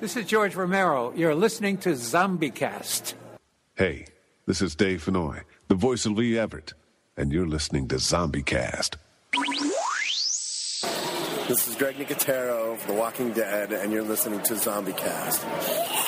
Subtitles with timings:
[0.00, 1.12] This is George Romero.
[1.16, 3.14] You're listening to ZombieCast.
[3.74, 4.06] Hey,
[4.46, 6.72] this is Dave Fennoy, the voice of Lee Everett,
[7.16, 8.94] and you're listening to ZombieCast.
[11.48, 16.07] This is Greg Nicotero of The Walking Dead, and you're listening to ZombieCast.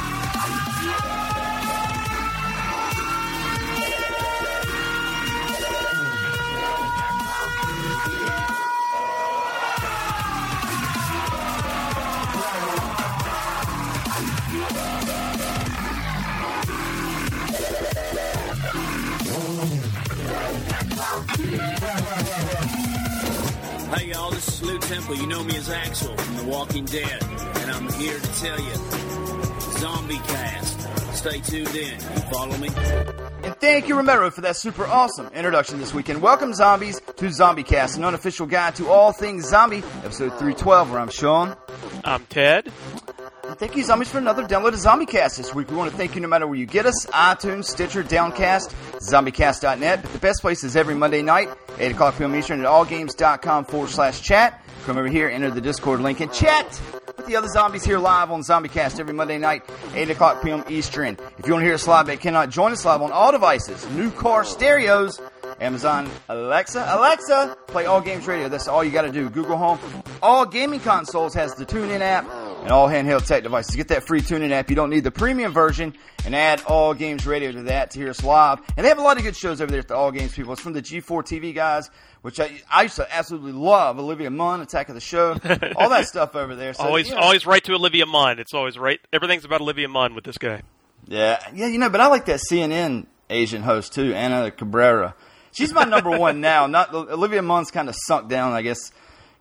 [21.01, 21.07] Hey
[24.09, 25.15] y'all, this is Lew Temple.
[25.15, 28.75] You know me as Axel from The Walking Dead, and I'm here to tell you,
[29.79, 31.15] Zombie Cast.
[31.15, 31.93] Stay tuned in.
[31.93, 32.67] You follow me?
[33.43, 36.21] And thank you, Romero, for that super awesome introduction this weekend.
[36.21, 41.09] Welcome, zombies, to ZombieCast, an unofficial guide to all things zombie, episode 312, where I'm
[41.09, 41.55] Sean.
[42.03, 42.71] I'm Ted.
[43.51, 45.69] And thank you, zombies, for another download of ZombieCast this week.
[45.69, 48.73] We want to thank you no matter where you get us iTunes, Stitcher, Downcast,
[49.11, 50.01] ZombieCast.net.
[50.01, 52.33] But the best place is every Monday night, 8 o'clock p.m.
[52.33, 54.63] Eastern at allgames.com forward slash chat.
[54.85, 56.81] Come over here, enter the Discord link, and chat
[57.17, 60.63] with the other zombies here live on ZombieCast every Monday night, 8 o'clock p.m.
[60.69, 61.17] Eastern.
[61.37, 63.85] If you want to hear us live but cannot join us live on all devices,
[63.89, 65.19] new car stereos,
[65.59, 68.47] Amazon Alexa, Alexa, play All Games Radio.
[68.47, 69.29] That's all you got to do.
[69.29, 69.77] Google Home.
[70.23, 72.25] All gaming consoles has the TuneIn app
[72.61, 73.75] and all handheld tech devices.
[73.75, 74.69] Get that free TuneIn app.
[74.69, 75.93] You don't need the premium version
[76.25, 78.59] and add All Games Radio to that to hear us live.
[78.77, 80.53] And they have a lot of good shows over there at the All Games people.
[80.53, 81.89] It's from the G4 TV guys,
[82.21, 83.97] which I, I used to absolutely love.
[83.99, 85.31] Olivia Munn, Attack of the Show,
[85.75, 86.73] all that stuff over there.
[86.73, 87.21] So, always, you know.
[87.21, 88.37] always right to Olivia Munn.
[88.39, 88.99] It's always right.
[89.11, 90.61] Everything's about Olivia Munn with this guy.
[91.07, 95.15] Yeah, yeah, you know, but I like that CNN Asian host too, Ana Cabrera.
[95.51, 96.67] She's my number one now.
[96.67, 98.91] Not Olivia Munn's kind of sunk down, I guess.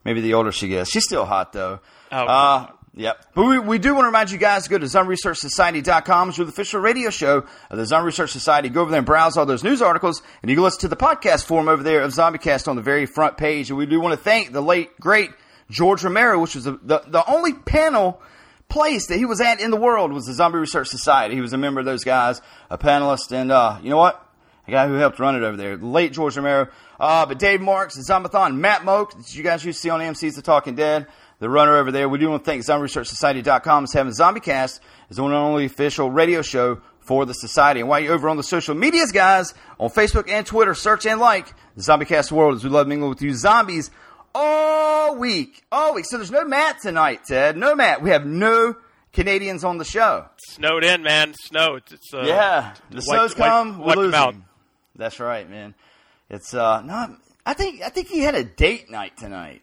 [0.04, 0.90] Maybe the older she gets.
[0.90, 1.80] She's still hot though.
[2.10, 3.24] Oh, Uh, Yep.
[3.34, 6.28] But we, we do want to remind you guys to go to ZombieResearchSociety.com.
[6.30, 8.68] It's the official radio show of the Zombie Research Society.
[8.68, 10.96] Go over there and browse all those news articles, and you can listen to the
[10.96, 13.70] podcast form over there of ZombieCast on the very front page.
[13.70, 15.30] And we do want to thank the late, great
[15.70, 18.20] George Romero, which was the, the, the only panel
[18.68, 21.34] place that he was at in the world was the Zombie Research Society.
[21.36, 22.40] He was a member of those guys,
[22.70, 24.26] a panelist, and uh, you know what?
[24.66, 26.68] The guy who helped run it over there, the late George Romero.
[26.98, 30.36] Uh, but Dave Marks, Zombathon, Matt Mogk, that you guys used to see on AMC's
[30.36, 31.06] The Talking Dead,
[31.40, 32.08] the runner over there.
[32.08, 34.80] We do want to thank ZombieResearchSociety.com as having ZombieCast
[35.10, 37.80] as the one and only official radio show for the society.
[37.80, 41.18] And while you're over on the social medias, guys, on Facebook and Twitter, search and
[41.20, 43.90] like ZombieCast World as we love mingling with you zombies
[44.34, 45.64] all week.
[45.72, 46.04] All week.
[46.08, 47.56] So there's no Matt tonight, Ted.
[47.56, 48.02] No Matt.
[48.02, 48.76] We have no
[49.12, 50.26] Canadians on the show.
[50.50, 51.34] Snowed in, man.
[51.34, 51.76] Snow.
[51.76, 53.78] It's, it's uh, yeah, the wiped- snow's come.
[53.78, 54.26] wiped- we're wiped 'em out.
[54.34, 54.44] losing.
[54.96, 55.74] That's right, man.
[56.28, 57.10] It's uh, not.
[57.44, 59.62] I think I think he had a date night tonight,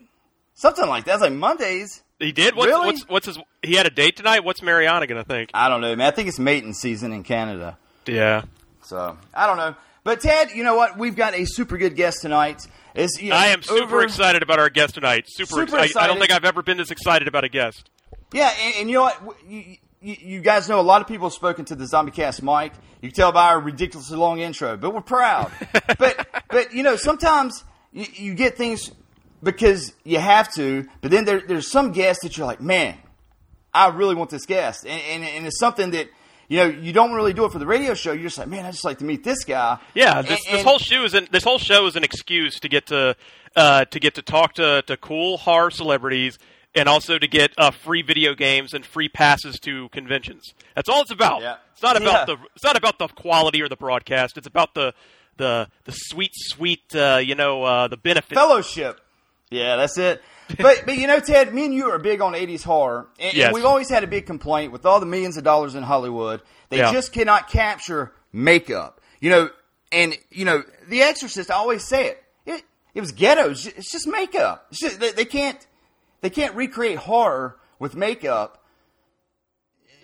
[0.58, 1.14] something like that.
[1.14, 2.04] It's like Mondays.
[2.20, 2.56] He did.
[2.56, 2.86] What's, Really?
[2.88, 3.40] what's what's his?
[3.64, 4.44] He had a date tonight.
[4.44, 5.52] What's Mariana gonna think?
[5.54, 6.08] I don't know, man.
[6.08, 7.78] I think it's mating season in Canada.
[8.06, 8.44] Yeah.
[8.84, 9.76] So I don't know.
[10.04, 10.98] But Ted, you know what?
[10.98, 12.66] We've got a super good guest tonight.
[12.96, 15.26] You know, I am super over- excited about our guest tonight.
[15.28, 15.98] Super, Super excited.
[15.98, 17.90] I don't think I've ever been this excited about a guest.
[18.34, 19.38] Yeah, and, and you know what?
[19.48, 22.74] You, you, you guys know a lot of people have spoken to the ZombieCast mic.
[23.02, 25.52] You can tell by our ridiculously long intro, but we're proud.
[26.00, 27.64] but but you know sometimes
[27.94, 28.90] you, you get things
[29.44, 32.98] because you have to, but then there, there's some guests that you're like, man,
[33.74, 36.08] I really want this guest, and, and, and it's something that
[36.48, 38.12] you know you don't really do it for the radio show.
[38.14, 39.78] You're just like, man, I just like to meet this guy.
[39.94, 42.70] Yeah, this, And- this whole show is an, this whole show is an excuse to
[42.70, 43.16] get to
[43.56, 46.38] uh, to get to talk to, to cool horror celebrities
[46.76, 50.54] and also to get uh, free video games and free passes to conventions.
[50.76, 51.42] That's all it's about.
[51.42, 51.56] Yeah.
[51.74, 52.36] It's not about Yeah.
[52.36, 54.38] the it's not about the quality or the broadcast.
[54.38, 54.94] It's about the
[55.38, 58.34] the the sweet sweet uh, you know uh, the benefit.
[58.36, 59.00] fellowship.
[59.50, 60.22] Yeah, that's it.
[60.60, 63.54] But but you know, Ted, me and you are big on '80s horror, and, and
[63.54, 66.42] we've always had a big complaint with all the millions of dollars in Hollywood.
[66.70, 66.94] They Yeah.
[66.94, 69.02] just cannot capture makeup.
[69.20, 69.50] You know,
[69.92, 71.52] and you know, The Exorcist.
[71.52, 72.24] I always say it.
[72.46, 72.64] It,
[72.94, 73.50] it was ghetto.
[73.50, 74.68] It's just makeup.
[74.72, 75.68] It's just, they, they can't
[76.22, 78.64] they can't recreate horror with makeup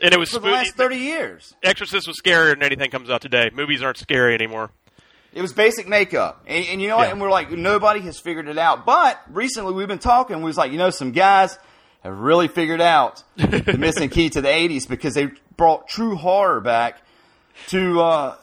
[0.01, 1.56] and it was for the last thirty years.
[1.63, 3.50] Exorcist was scarier than anything comes out today.
[3.54, 4.72] Movies aren't scary anymore.
[5.34, 7.06] It was basic makeup, and, and you know what?
[7.06, 7.12] Yeah.
[7.12, 8.86] And we're like, nobody has figured it out.
[8.86, 10.38] But recently, we've been talking.
[10.38, 11.58] We was like, you know, some guys
[12.04, 16.62] have really figured out the missing key to the '80s because they brought true horror
[16.62, 17.02] back
[17.70, 18.36] to uh,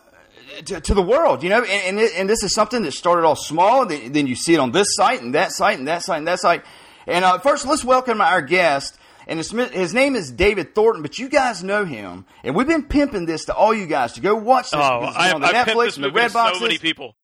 [0.64, 1.44] to, to the world.
[1.44, 4.12] You know, and and, it, and this is something that started off small, and then,
[4.12, 6.40] then you see it on this site and that site and that site and that
[6.40, 6.64] site.
[7.06, 8.98] And uh, first, let's welcome our guest.
[9.30, 12.82] And his, his name is David Thornton, but you guys know him, and we've been
[12.82, 14.80] pimping this to all you guys to go watch this.
[14.82, 16.54] Oh, I, on the I Netflix and the movie to Redbox.
[16.54, 17.14] so many people.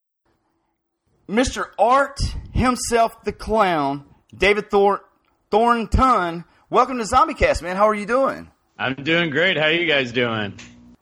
[1.29, 1.67] Mr.
[1.81, 2.21] Art
[2.53, 5.03] himself, the clown, David Thor-
[5.51, 6.45] Thornton.
[6.71, 7.75] Welcome to ZombieCast, man.
[7.75, 8.53] How are you doing?
[8.79, 9.57] I'm doing great.
[9.57, 10.57] How are you guys doing?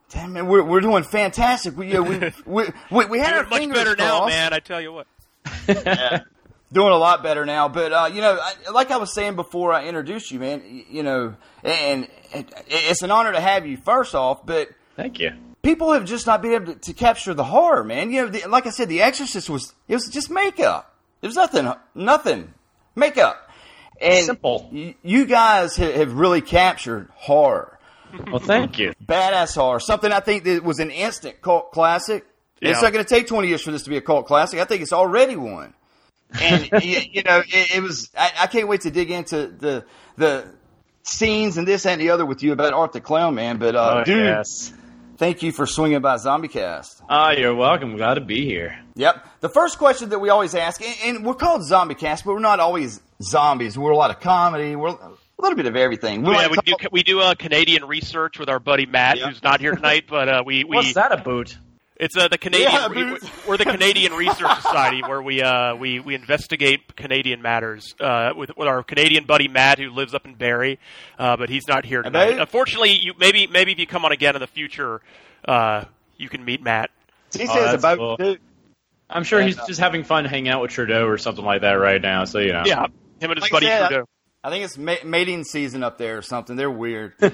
[0.09, 1.77] Damn, man, we're, we're doing fantastic.
[1.77, 4.35] We, you know, we, we, we, we had Doing our much fingers better now, crossed.
[4.35, 4.53] man.
[4.55, 5.07] I tell you what.
[6.75, 9.73] Doing a lot better now, but uh, you know, I, like I was saying before
[9.73, 10.85] I introduced you, man.
[10.91, 12.09] You know, and,
[12.69, 13.77] it's an honor to have you.
[13.77, 15.31] First off, but Thank you.
[15.63, 18.11] people have just not been able to, to capture the horror, man.
[18.11, 20.93] You know, the, like I said, The Exorcist was it was just makeup.
[21.21, 22.53] There was nothing, nothing
[22.97, 23.49] makeup.
[24.01, 24.69] And Simple.
[24.73, 27.79] y- you guys ha- have really captured horror,
[28.27, 28.93] Well, thank you.
[29.07, 29.79] badass horror.
[29.79, 32.27] Something I think that was an instant cult classic.
[32.61, 34.59] And It's not going to take twenty years for this to be a cult classic.
[34.59, 35.73] I think it's already one.
[36.41, 38.11] And you know, it, it was.
[38.17, 39.85] I, I can't wait to dig into the
[40.17, 40.47] the
[41.03, 43.59] scenes and this and the other with you about Art the Clown, man.
[43.59, 44.73] But uh, oh, dude, yes.
[45.17, 47.03] thank you for swinging by ZombieCast.
[47.09, 47.97] Ah, you're welcome.
[47.97, 48.79] Glad to be here.
[48.97, 49.27] Yep.
[49.41, 52.41] The first question that we always ask, and, and we're called Zombie Cast, but we're
[52.41, 53.79] not always zombies.
[53.79, 54.77] We're a lot of comedy.
[54.77, 56.23] We're a little bit of everything.
[56.23, 59.19] We yeah, like we to do we do uh, Canadian research with our buddy Matt,
[59.19, 61.57] who's not here tonight, but uh, we we What's that about?
[62.05, 63.19] It's uh, the Canadian Yeah, we,
[63.49, 68.51] we're the Canadian Research Society where we uh, we we investigate Canadian matters uh, with
[68.57, 70.79] with our Canadian buddy Matt who lives up in Barrie,
[71.19, 72.33] uh, but he's not here And tonight.
[72.33, 75.01] they- Unfortunately, you maybe maybe if you come on again in the future,
[75.47, 75.85] uh,
[76.17, 76.91] you can meet Matt.
[77.37, 78.17] He Oh, says that's about cool.
[78.17, 78.41] dude,
[79.11, 81.73] I'm sure And, he's just having fun hanging out with Trudeau or something like that
[81.73, 82.25] right now.
[82.25, 82.63] So you know.
[82.67, 84.05] Yeah, him and his Like buddy said, Trudeau.
[84.45, 86.55] I think it's ma- mating season up there or something.
[86.55, 87.17] They're weird.
[87.19, 87.33] Doing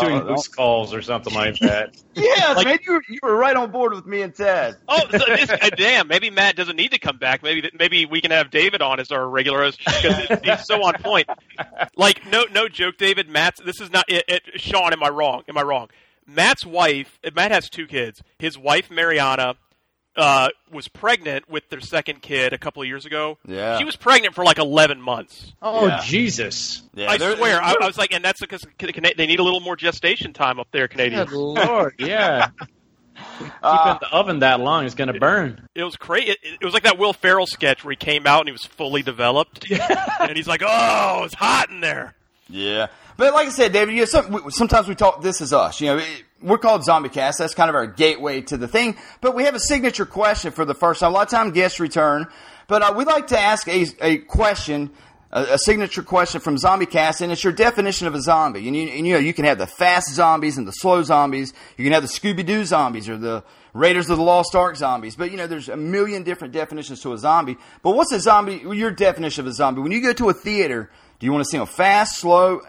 [0.00, 1.94] Uh, loose calls or something like that.
[2.14, 4.76] yeah, Like- man, you were, you were right on board with me and Ted.
[4.88, 6.08] Oh, so this, uh, damn!
[6.08, 7.42] Maybe Matt doesn't need to come back.
[7.42, 10.94] Maybe maybe we can have David on as our regular host because he's so on
[10.94, 11.28] point.
[11.96, 13.28] Like no no joke, David.
[13.28, 14.92] Matt's this is not it, it, Sean.
[14.94, 15.42] Am I wrong?
[15.48, 15.88] Am I wrong?
[16.26, 17.18] Matt's wife.
[17.34, 18.22] Matt has two kids.
[18.38, 19.56] His wife Mariana
[20.18, 23.38] uh, was pregnant with their second kid a couple of years ago.
[23.46, 23.78] Yeah.
[23.78, 25.54] she was pregnant for like eleven months.
[25.62, 26.00] Oh Yeah.
[26.04, 26.82] Jesus!
[26.94, 27.62] Yeah, I they're- swear.
[27.62, 30.58] I, they're- I was like, and that's because they need a little more gestation time
[30.60, 31.30] up there, Canadians.
[31.30, 32.48] Good lord, yeah.
[33.62, 35.66] uh, Keeping the oven that long is gonna burn.
[35.74, 36.30] It was crazy.
[36.32, 38.64] It, it was like that Will Ferrell sketch where he came out and he was
[38.64, 39.70] fully developed,
[40.20, 42.14] and he's like, "Oh, it's hot in there."
[42.50, 45.22] Yeah, but like I said, David, you know, some, sometimes we talk.
[45.22, 45.80] This is us.
[45.80, 47.40] You know, it, we're called Zombie Cast.
[47.40, 48.96] That's kind of our gateway to the thing.
[49.20, 51.10] But we have a signature question for the first time.
[51.10, 52.28] A lot of time guests return,
[52.68, 54.90] but uh, we like to ask a, a question.
[55.30, 58.66] A, signature question from Zombie Cast, and it's your definition of a zombie.
[58.66, 61.52] And you, and you know, you can have the fast zombies and the slow zombies.
[61.76, 63.44] You can have the Scooby Doo zombies or the
[63.74, 65.16] Raiders of the Lost Ark zombies.
[65.16, 67.58] But you know, there's a million different definitions to a zombie.
[67.82, 68.62] But what's a zombie?
[68.74, 69.82] Your definition of a zombie?
[69.82, 72.62] When you go to a theater, do you want to see them fast, slow?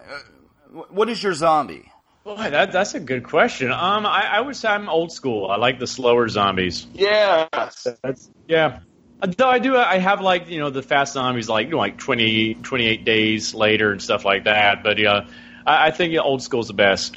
[0.71, 1.91] What is your zombie?
[2.23, 3.71] Boy, that that's a good question.
[3.71, 5.49] Um, I, I would say I'm old school.
[5.49, 6.85] I like the slower zombies.
[6.93, 8.81] Yeah, That's yeah.
[9.21, 11.97] Though I do, I have like you know the fast zombies, like you know, like
[11.97, 14.83] 20, 28 days later and stuff like that.
[14.83, 15.27] But yeah,
[15.65, 17.15] I, I think old school's the best.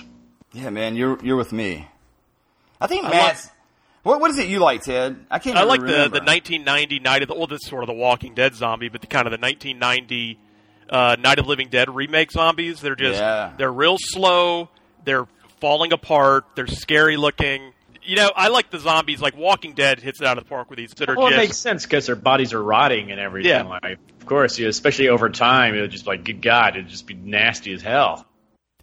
[0.53, 1.87] yeah, man, you're you're with me.
[2.81, 3.51] I think I Matt's.
[4.03, 5.27] What what is it you like, Ted?
[5.31, 5.57] I can't.
[5.57, 6.19] I even like the remember.
[6.19, 9.01] the 1990 Night of the well, this is sort of the Walking Dead zombie, but
[9.01, 10.39] the kind of the 1990
[10.91, 12.81] uh, Night of the Living Dead remake zombies.
[12.81, 13.53] They're just Yeah.
[13.57, 14.69] they're real slow.
[15.05, 15.27] They're
[15.61, 16.45] falling apart.
[16.55, 17.73] They're scary looking.
[18.05, 19.21] You know, I like the zombies.
[19.21, 21.37] Like Walking Dead hits it out of the park with these that are Well, it
[21.37, 23.51] makes sense because their bodies are rotting and everything.
[23.51, 23.63] Yeah.
[23.63, 27.15] Like, of course, yeah, especially over time, it'll just like, good God, it'd just be
[27.15, 28.27] nasty as hell.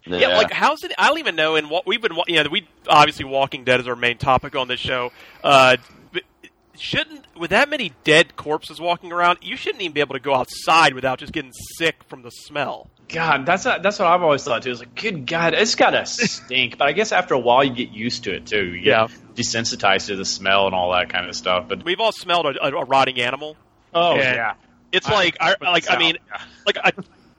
[0.06, 0.38] Yeah.
[0.38, 0.92] like how's it?
[0.96, 1.56] I don't even know.
[1.56, 4.56] And what we've been, wa- you know, we obviously Walking Dead is our main topic
[4.56, 5.12] on this show.
[5.44, 5.99] Uh, but
[6.80, 10.34] shouldn't with that many dead corpses walking around, you shouldn't even be able to go
[10.34, 12.88] outside without just getting sick from the smell.
[13.08, 14.70] God, that's a, that's what I've always thought too.
[14.70, 16.78] It's like, good God, it's gotta stink.
[16.78, 18.64] But I guess after a while, you get used to it too.
[18.66, 19.08] You Yeah.
[19.08, 21.66] get desensitized to the smell and all that kind of stuff.
[21.68, 23.56] But We've all smelled a, a, a rotting animal.
[23.94, 24.54] oh yeah,
[24.92, 26.92] It's I- like, I, like I mean, sound, like a,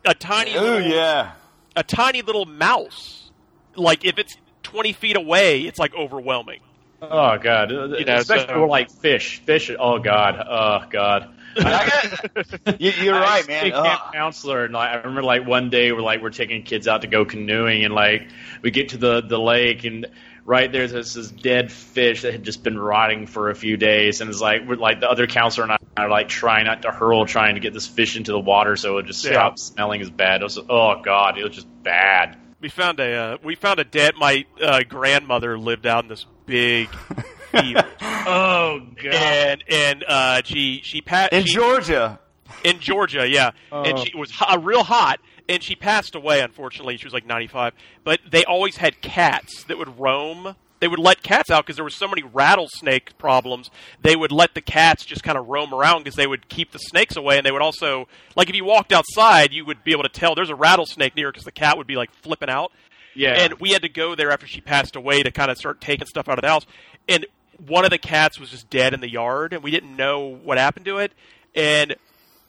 [0.10, 1.32] a tiny, Oh yeah.
[1.76, 3.32] a tiny little mouse.
[3.76, 6.60] Like if it's twenty feet away, it's like overwhelming.
[7.02, 9.40] Oh God, You know, especially so- like fish.
[9.46, 9.72] Fish.
[9.78, 10.36] Oh God.
[10.48, 11.30] Oh God.
[12.80, 13.64] You, you're right, used man.
[13.66, 16.64] be a camp counselor, and like, I remember like one day we're like we're taking
[16.64, 18.30] kids out to go canoeing, and like
[18.62, 20.08] we get to the the lake, and
[20.46, 24.22] right there's this, this dead fish that had just been rotting for a few days,
[24.22, 26.92] and it's like we're like the other counselor and I are like trying not to
[26.92, 29.32] hurl, trying to get this fish into the water so it just Yeah.
[29.32, 30.42] stops smelling as bad.
[30.42, 32.38] It was oh god, it was just bad.
[32.62, 34.14] We found a uh, we found a dead.
[34.18, 36.90] My uh, grandmother lived out in this big
[37.52, 39.14] field, Oh god.
[39.14, 42.20] and and uh, she she passed In Georgia.
[42.64, 44.04] in Georgia, yeah, and Oh.
[44.04, 46.42] she was ho- real hot, and she passed away.
[46.42, 47.74] Unfortunately, she was like ninety five.
[48.04, 50.56] But they always had cats that would roam.
[50.82, 53.70] They would let cats out because there were so many rattlesnake problems.
[54.02, 56.80] They would let the cats just kind of roam around because they would keep the
[56.80, 60.04] snakes away, and they would also like if you walked outside, you would be able
[60.04, 62.72] to tell there's a rattlesnake near because the cat would be like flipping out.
[63.16, 63.34] Yeah.
[63.34, 66.08] And we had to go there after she passed away to kind of start taking
[66.08, 66.66] stuff out of the house.
[67.08, 67.26] And
[67.68, 70.58] one of the cats was just dead in the yard, and we didn't know what
[70.58, 71.12] happened to it.
[71.54, 71.96] And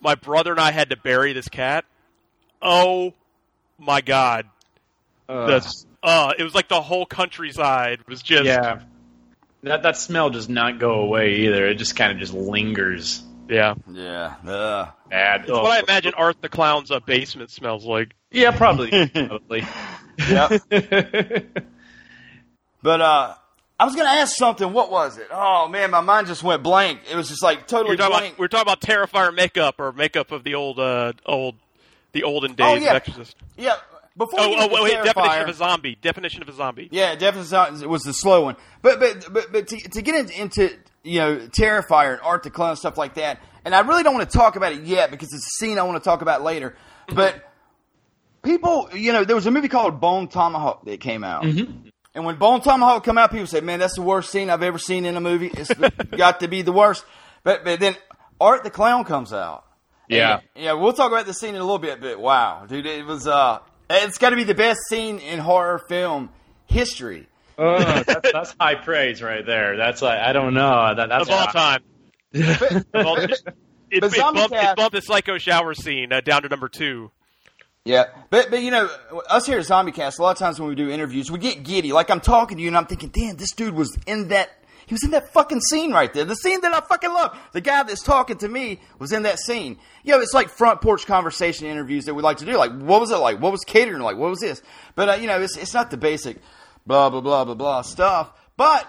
[0.01, 1.85] my brother and I had to bury this cat.
[2.61, 3.15] Oh
[3.79, 4.47] my god!
[5.29, 8.83] Uh, That's uh, it was like the whole countryside was just yeah.
[9.63, 11.67] That that smell does not go away either.
[11.67, 13.23] It just kind of just lingers.
[13.49, 13.75] Yeah.
[13.91, 14.35] Yeah.
[14.47, 14.89] Ugh.
[15.11, 15.41] Bad.
[15.43, 15.63] It's Oh.
[15.63, 18.15] what I imagine Art the Clown's uh, basement smells like.
[18.31, 18.91] Yeah, probably.
[19.09, 19.65] probably.
[20.29, 20.63] Yep.
[22.83, 23.35] but uh,
[23.79, 24.73] I was gonna ask something.
[24.73, 25.29] What was it?
[25.31, 27.01] Oh man, my mind just went blank.
[27.11, 28.27] It was just like totally We're talking, blank.
[28.35, 31.57] about, we're talking about Terrifier makeup or makeup of the old uh, old
[32.13, 32.93] the olden days Oh, of yeah.
[32.95, 33.37] Exorcist.
[33.57, 33.75] yeah.
[34.17, 35.95] Before Oh, we oh to wait, definition of a zombie.
[36.01, 36.89] Definition of a zombie.
[36.93, 38.57] Yeah, definitely was the slow one.
[38.83, 40.71] But but but but to, to get into, into
[41.03, 44.31] you know Terrifier and Art the Clown stuff like that, and I really don't want
[44.31, 46.77] to talk about it yet because it's a scene I want to talk about later.
[47.09, 47.43] But
[48.43, 51.45] people, you know, there was a movie called Bone Tomahawk that came out.
[52.15, 54.79] And when Bone Tomahawk come out, people say, "Man, that's the worst scene I've ever
[54.79, 55.51] seen in a movie.
[55.53, 55.73] It's
[56.17, 57.05] got to be the worst."
[57.43, 57.97] But but then
[58.41, 59.65] Art the Clown comes out.
[60.09, 60.41] Yeah.
[60.55, 62.01] And, yeah, we'll talk about the scene in a little bit.
[62.01, 65.79] But wow, dude, it was uh, it's got to be the best scene in horror
[65.89, 66.31] film
[66.67, 67.29] history.
[67.59, 69.77] Oh, that's, that's high praise right there.
[69.77, 70.95] That's like I don't know.
[70.95, 71.83] That, that's of all time.
[72.35, 73.31] Of all- it,
[73.91, 77.11] it, it bumped, it bumped the psycho shower scene uh, down to number two.
[77.85, 78.89] Yeah, but but you know,
[79.29, 81.93] us here at ZombieCast, a lot of times when we do interviews, we get giddy.
[81.93, 84.51] Like I'm talking to you, and I'm thinking, damn, this dude was in that.
[84.87, 86.25] He was in that fucking scene right there.
[86.25, 87.39] The scene that I fucking love.
[87.53, 89.79] The guy that's talking to me was in that scene.
[90.05, 92.57] You know, it's like front porch conversation interviews that we like to do.
[92.57, 93.41] Like, what was it like?
[93.41, 94.17] What was catering like?
[94.17, 94.61] What was this?
[94.95, 96.39] But uh, you know, it's it's not the basic
[96.87, 98.33] blah blah blah blah blah stuff.
[98.57, 98.87] But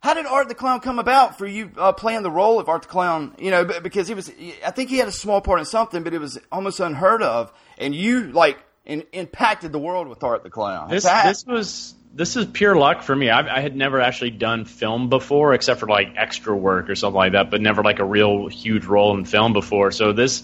[0.00, 2.82] how did Art the Clown come about for you uh, playing the role of Art
[2.82, 3.34] the Clown?
[3.38, 4.30] You know, because he was,
[4.66, 7.52] I think he had a small part in something, but it was almost unheard of,
[7.78, 10.90] and you like in, impacted the world with Art the Clown.
[10.90, 13.30] This That- this was this is pure luck for me.
[13.30, 17.16] I, I had never actually done film before, except for like extra work or something
[17.16, 19.92] like that, but never like a real huge role in film before.
[19.92, 20.42] So this,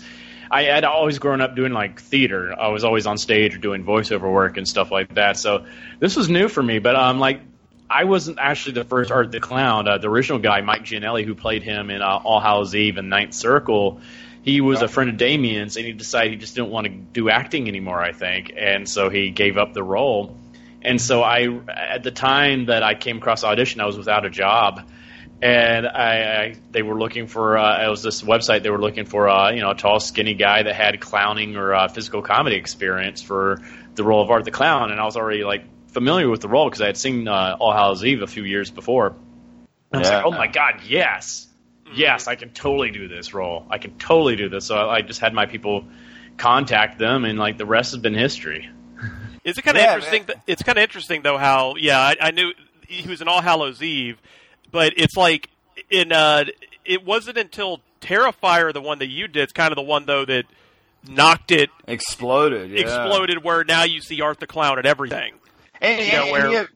[0.50, 2.54] I had always grown up doing like theater.
[2.58, 5.36] I was always on stage or doing voiceover work and stuff like that.
[5.36, 5.66] So
[5.98, 6.78] this was new for me.
[6.78, 7.40] But um, like
[7.90, 9.88] I wasn't actually the first Art the Clown.
[9.88, 13.08] Uh, the original guy, Mike Giannelli, who played him in uh, All Hallows Eve and
[13.08, 14.00] Ninth Circle,
[14.42, 17.28] he was a friend of Damien's, and he decided he just didn't want to do
[17.28, 18.00] acting anymore.
[18.00, 20.36] I think, and so he gave up the role.
[20.80, 24.30] And so I, at the time that I came across audition, I was without a
[24.30, 24.88] job,
[25.40, 29.04] and I, I they were looking for uh, it was this website they were looking
[29.04, 32.56] for uh, you know a tall, skinny guy that had clowning or uh, physical comedy
[32.56, 33.60] experience for
[33.94, 36.66] the role of Art the Clown, and I was already like familiar with the role
[36.68, 39.08] because I had seen uh, All Hallows Eve a few years before.
[39.08, 39.16] And
[39.92, 40.16] I was Yeah.
[40.16, 41.46] like, oh my god, yes,
[41.94, 43.66] yes, I can totally do this role.
[43.70, 44.66] I can totally do this.
[44.66, 45.84] So I, I just had my people
[46.36, 48.68] contact them, and like the rest has been history.
[49.44, 50.24] Is it kind of Yeah, interesting?
[50.26, 52.52] Th- it's kind of interesting though how yeah I, I knew
[52.86, 54.20] he was in All Hallows Eve,
[54.70, 55.48] but it's like
[55.90, 56.44] in uh
[56.84, 59.42] it wasn't until Terrifier the one that you did.
[59.42, 60.44] It's kind of the one though that
[61.08, 62.70] knocked it exploded.
[62.70, 62.80] Yeah.
[62.80, 65.34] exploded where now you see Art the Clown at everything.
[65.80, 66.68] And, You know, and- where- and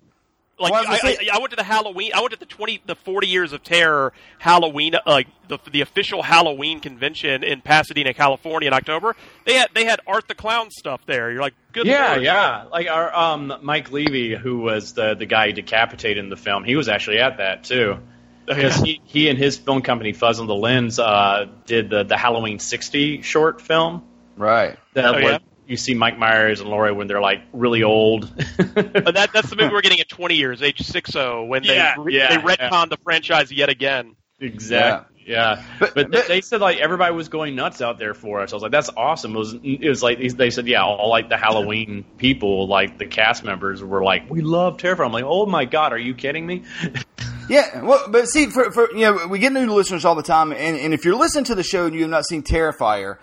[0.62, 2.12] Like Well, I I, I, I went to the Halloween.
[2.14, 5.80] I went to the twenty, the forty years of terror Halloween, uh, like the the
[5.80, 9.16] official Halloween convention in Pasadena, California, in October.
[9.44, 11.30] They had they had Art the Clown stuff there.
[11.30, 12.22] You're like, good yeah, lord.
[12.22, 12.64] yeah.
[12.70, 16.64] Like our um, Mike Levy, who was the the guy who decapitated in the film,
[16.64, 17.98] he was actually at that too.
[18.44, 22.16] Because he, he and his film company Fuzz on the Lens uh, did the the
[22.16, 24.04] Halloween '60 short film.
[24.36, 24.76] Right.
[24.94, 25.38] That Oh, where yeah?
[25.72, 28.30] You see Mike Myers and Laurie when they're like really old.
[28.74, 31.74] But that that's the movie we're getting at twenty years, age six zero, when they
[31.74, 34.14] Yeah, re- yeah, they retconned the franchise yet again.
[34.38, 35.08] Exactly.
[35.26, 38.52] Yeah, but, they, they said like everybody was going nuts out there for us.
[38.52, 41.28] I was like, "That's awesome." It was it was like they said, "Yeah, all like
[41.28, 45.46] the Halloween people, like the cast members, were like, we love Terrifier." I'm like, "Oh
[45.46, 46.64] my god, are you kidding me?"
[47.48, 50.52] Yeah, well, but see, for, for you know, we get new listeners all the time,
[50.52, 53.18] and, and if you're listening to the show and you have not seen Terrifier,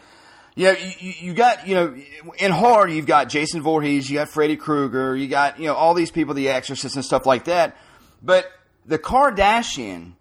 [0.55, 1.95] you know, you, you you got you know,
[2.37, 5.93] in horror you've got Jason Voorhees, you got Freddy Krueger, you got you know all
[5.93, 7.77] these people, The Exorcist and stuff like that.
[8.21, 8.51] But
[8.85, 10.13] the Kardashian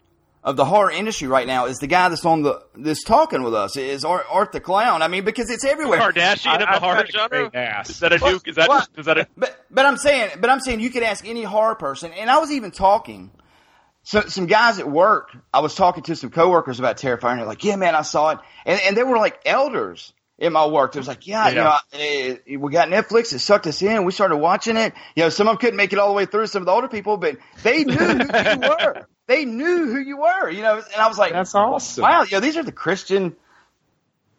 [0.45, 3.55] of the horror industry right now is the guy that's on the that's talking with
[3.55, 5.03] us is Art, Art the Clown.
[5.03, 5.99] I mean, because it's everywhere.
[6.01, 7.51] Kardashian of the horror genre.
[7.87, 8.47] Is that a duke?
[8.47, 8.89] Is that What?
[8.97, 9.29] is that a?
[9.37, 12.39] But but I'm saying, but I'm saying you could ask any horror person, and I
[12.39, 13.31] was even talking.
[14.05, 17.47] So some guys at work, I was talking to some coworkers about Terrifier, and they're
[17.47, 20.95] like, "Yeah, man, I saw it," and and they were like elders in my work.
[20.95, 23.33] It was like, "Yeah, you know, I- eh, we got Netflix.
[23.33, 24.05] It sucked us in.
[24.05, 24.95] We started watching it.
[25.17, 26.47] You know, some of them couldn't make it all the way through.
[26.47, 29.07] Some of the older people, but they knew who you were.
[29.27, 30.49] They knew who you were.
[30.49, 32.03] You know, and I was like, "That's awesome.
[32.03, 33.37] Wow, you know, these are the Christian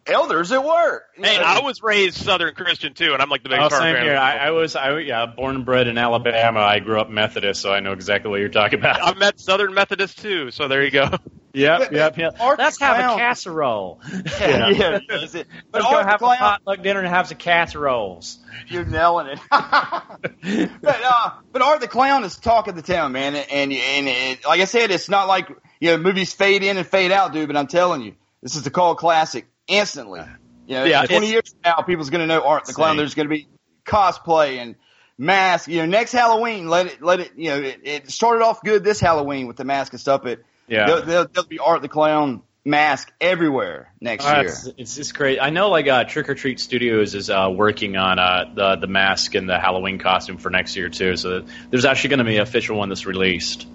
[0.06, 3.42] elders at work." You Hey, know, I was raised Southern Christian too, and I'm like
[3.42, 4.16] the Oh, biggest horror same here.
[4.16, 6.60] I, I was, I yeah, born and bred in Alabama.
[6.60, 9.02] I grew up Methodist, so I know exactly what you're talking about.
[9.02, 11.10] I've met Southern Methodist too, so there you go.
[11.52, 12.36] Yep, yep, yep.
[12.38, 14.00] Art Let's have Clown- a casserole.
[14.40, 15.48] yeah, yeah, that's it.
[15.72, 18.38] But Let's go Art the have a Clown, potluck dinner and have some casseroles.
[18.68, 19.40] You're nailing it.
[19.50, 23.34] but uh, but Art the Clown is talk of the town, man.
[23.34, 25.48] And and it, like I said, it's not like
[25.80, 27.48] you know movies fade in and fade out, dude.
[27.48, 30.20] But I'm telling you, this is the cult classic instantly.
[30.66, 32.90] You know, Yeah, 20 years from now, people's going to know Art the Clown.
[32.90, 32.96] Same.
[32.98, 33.48] There's going to be
[33.84, 34.76] cosplay and
[35.18, 35.68] mask.
[35.68, 37.32] You know, next Halloween, let it let it.
[37.36, 40.40] You know, it, it started off good this Halloween with the mask and stuff, but
[40.68, 40.86] Yeah.
[40.86, 44.44] there'll, there'll, there'll be Art the Clown mask everywhere next Uh, year.
[44.44, 45.38] it's, it's just great.
[45.40, 48.86] I know, like uh, Trick or Treat Studios is uh, working on uh, the the
[48.86, 51.16] mask and the Halloween costume for next year too.
[51.16, 53.66] So there's actually going to be an official one that's released.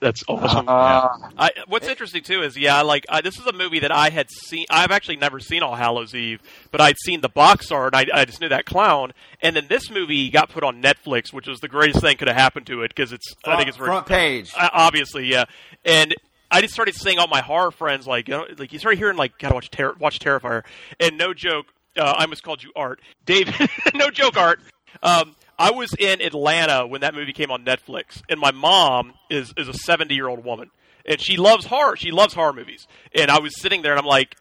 [0.00, 0.66] That's awesome.
[0.66, 1.08] Uh,
[1.38, 4.30] I, what's interesting too is, yeah, like I, this is a movie that I had
[4.30, 4.64] seen.
[4.70, 7.94] I've actually never seen All Hallows Eve, but I'd seen the box art.
[7.94, 9.12] and I, I just knew that clown.
[9.42, 12.36] And then this movie got put on Netflix, which was the greatest thing could have
[12.36, 13.34] happened to it because it's.
[13.44, 14.52] I think it's very- front page.
[14.56, 15.44] Uh, obviously, yeah.
[15.84, 16.14] And
[16.50, 19.16] I just started seeing all my horror friends like, you know, like you started hearing
[19.16, 20.64] like, gotta watch Ter- watch Terrifier.
[20.98, 21.66] And no joke,
[21.98, 23.54] uh, I almost called you Art, David.
[23.94, 24.60] no joke, Art.
[25.02, 29.52] Um, I was in Atlanta when that movie came on Netflix, and my mom is
[29.58, 30.70] is a seventy year old woman,
[31.04, 31.96] and she loves horror.
[31.96, 32.88] She loves horror movies.
[33.14, 34.36] And I was sitting there, and I'm like,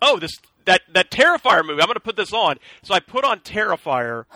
[0.00, 0.30] oh, this
[0.66, 1.82] that that Terrifier movie.
[1.82, 2.58] I'm going to put this on.
[2.84, 4.26] So I put on Terrifier,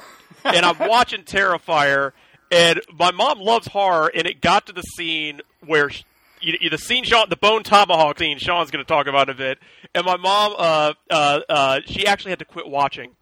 [0.42, 2.10] and I'm watching Terrifier,
[2.50, 5.88] and my mom loves horror, and it got to the scene where.
[5.88, 6.04] She,
[6.68, 9.58] the scene, Sean, the bone tomahawk scene, Sean's going to talk about in a bit.
[9.94, 13.12] And my mom, uh, uh, uh, she actually had to quit watching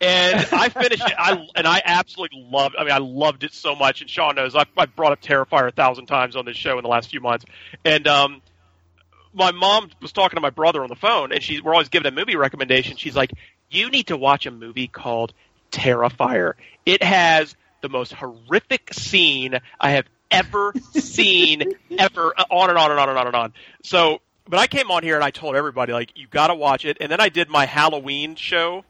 [0.00, 1.14] and I finished it.
[1.18, 2.76] I and I absolutely loved.
[2.78, 4.00] I mean, I loved it so much.
[4.00, 6.82] And Sean knows I've, I've brought up Terrifier a thousand times on this show in
[6.82, 7.44] the last few months.
[7.84, 8.42] And um,
[9.32, 12.06] my mom was talking to my brother on the phone, and she we're always giving
[12.06, 12.96] a movie recommendation.
[12.96, 13.32] She's like,
[13.70, 15.32] "You need to watch a movie called
[15.70, 16.54] Terrifier.
[16.86, 21.62] It has the most horrific scene I have ever seen,
[21.98, 22.34] ever.
[22.36, 24.20] uh, On and on and on and on and on." So.
[24.50, 26.96] But I came on here and I told everybody like you got to watch it,
[27.02, 28.82] and then I did my Halloween show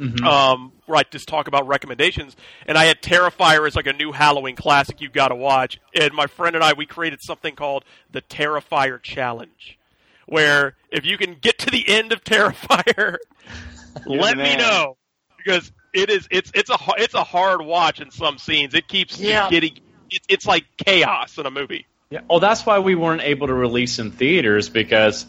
[0.00, 2.36] um, where I just talk about recommendations.
[2.66, 5.78] And I had Terrifier as like a new Halloween classic you've got to watch.
[5.94, 9.78] And my friend and I, we created something called the Terrifier Challenge,
[10.26, 13.16] where if you can get to the end of Terrifier,
[14.06, 14.96] let me know
[15.36, 18.74] because it is it's it's a har- it's a hard watch in some scenes.
[18.74, 19.48] It keeps Yeah.
[19.50, 19.78] getting
[20.10, 21.86] it's it's like chaos in a movie.
[22.10, 22.20] Yeah.
[22.28, 25.24] Oh, that's why we weren't able to release in theaters because,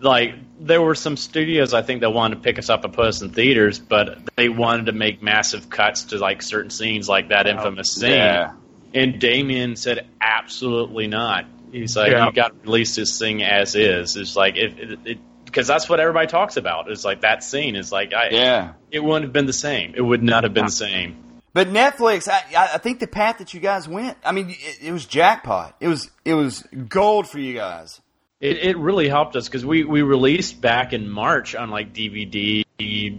[0.00, 3.06] like, there were some studios I think that wanted to pick us up and put
[3.06, 7.28] us in theaters, but they wanted to make massive cuts to like certain scenes, like
[7.28, 8.10] that oh, infamous scene.
[8.10, 8.52] yeah.
[8.94, 11.44] And Damien said, absolutely not.
[11.72, 12.26] He's like, Yeah.
[12.26, 14.16] you got to release this thing as is.
[14.16, 16.90] It's like if it, it because that's what everybody talks about.
[16.90, 18.72] It's like that scene is like, I, Yeah.
[18.90, 19.94] it wouldn't have been the same.
[19.96, 21.24] It would not have been the same.
[21.54, 24.78] But Netflix, I, I I think the path that you guys went, I mean, it,
[24.82, 25.74] it was jackpot.
[25.80, 28.00] It was it was gold for you guys.
[28.40, 32.64] It, it really helped us because we, we released back in March on like DVD,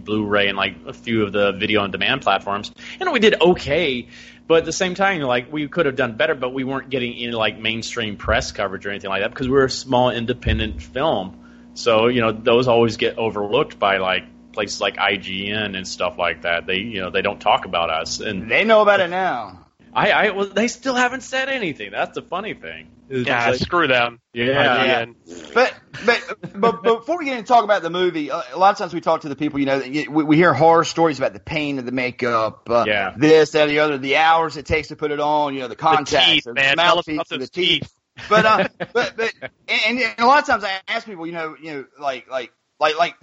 [0.02, 4.08] Blu-ray, and like a few of the video on demand platforms, and we did okay.
[4.46, 7.12] but at the same time, like we could have done better, but we weren't getting
[7.12, 10.82] any like mainstream press coverage or anything like that because we were a small independent
[10.82, 11.36] film.
[11.74, 16.42] So you know those always get overlooked by like places like IGN and stuff like
[16.42, 16.66] that.
[16.66, 19.66] They you know they don't talk about us, and they know about it now.
[19.92, 21.90] I, I well, they still haven't said anything.
[21.90, 22.90] That's the funny thing.
[23.08, 24.20] Yeah, like- screw them.
[24.32, 25.04] Yeah.
[25.04, 25.52] IGN.
[25.52, 25.74] But,
[26.06, 26.22] but
[26.54, 28.94] but but before we get into talk about the movie, a a lot of times
[28.94, 29.58] we talk to the people.
[29.58, 33.14] You know, we, we hear horror stories about the pain of the makeup, uh, Yeah.
[33.16, 35.54] this, that, the other, the hours it takes to put it on.
[35.54, 36.76] You know, the contacts, teeth, the man.
[36.76, 37.82] Mouthpiece, and the those teeth.
[37.82, 37.92] teeth.
[38.28, 39.32] But uh, but but
[39.66, 42.52] and, and a lot of times I ask people, you know, you know, like like
[42.78, 43.14] like like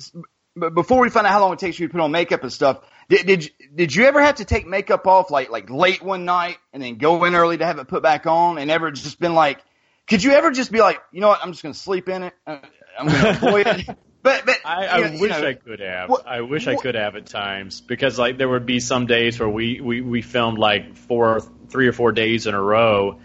[0.60, 2.51] b- before we find out how long it takes you to put on makeup and
[2.51, 2.80] stuff.
[3.09, 6.25] Did did you, did you ever have to take makeup off like like late one
[6.25, 9.19] night and then go in early to have it put back on, and ever just
[9.19, 9.59] been like,
[10.07, 12.33] could you ever just be like, you know what, I'm just gonna sleep in it,
[12.45, 12.57] Uh,
[12.99, 13.87] I'm gonna avoid it.
[14.23, 16.09] But but I, I you know, you wish know, I could have.
[16.09, 19.39] what- I wish I could have at times because like there would be some days
[19.39, 21.39] where we, we, we filmed like four,
[21.69, 23.19] three or four days in a row,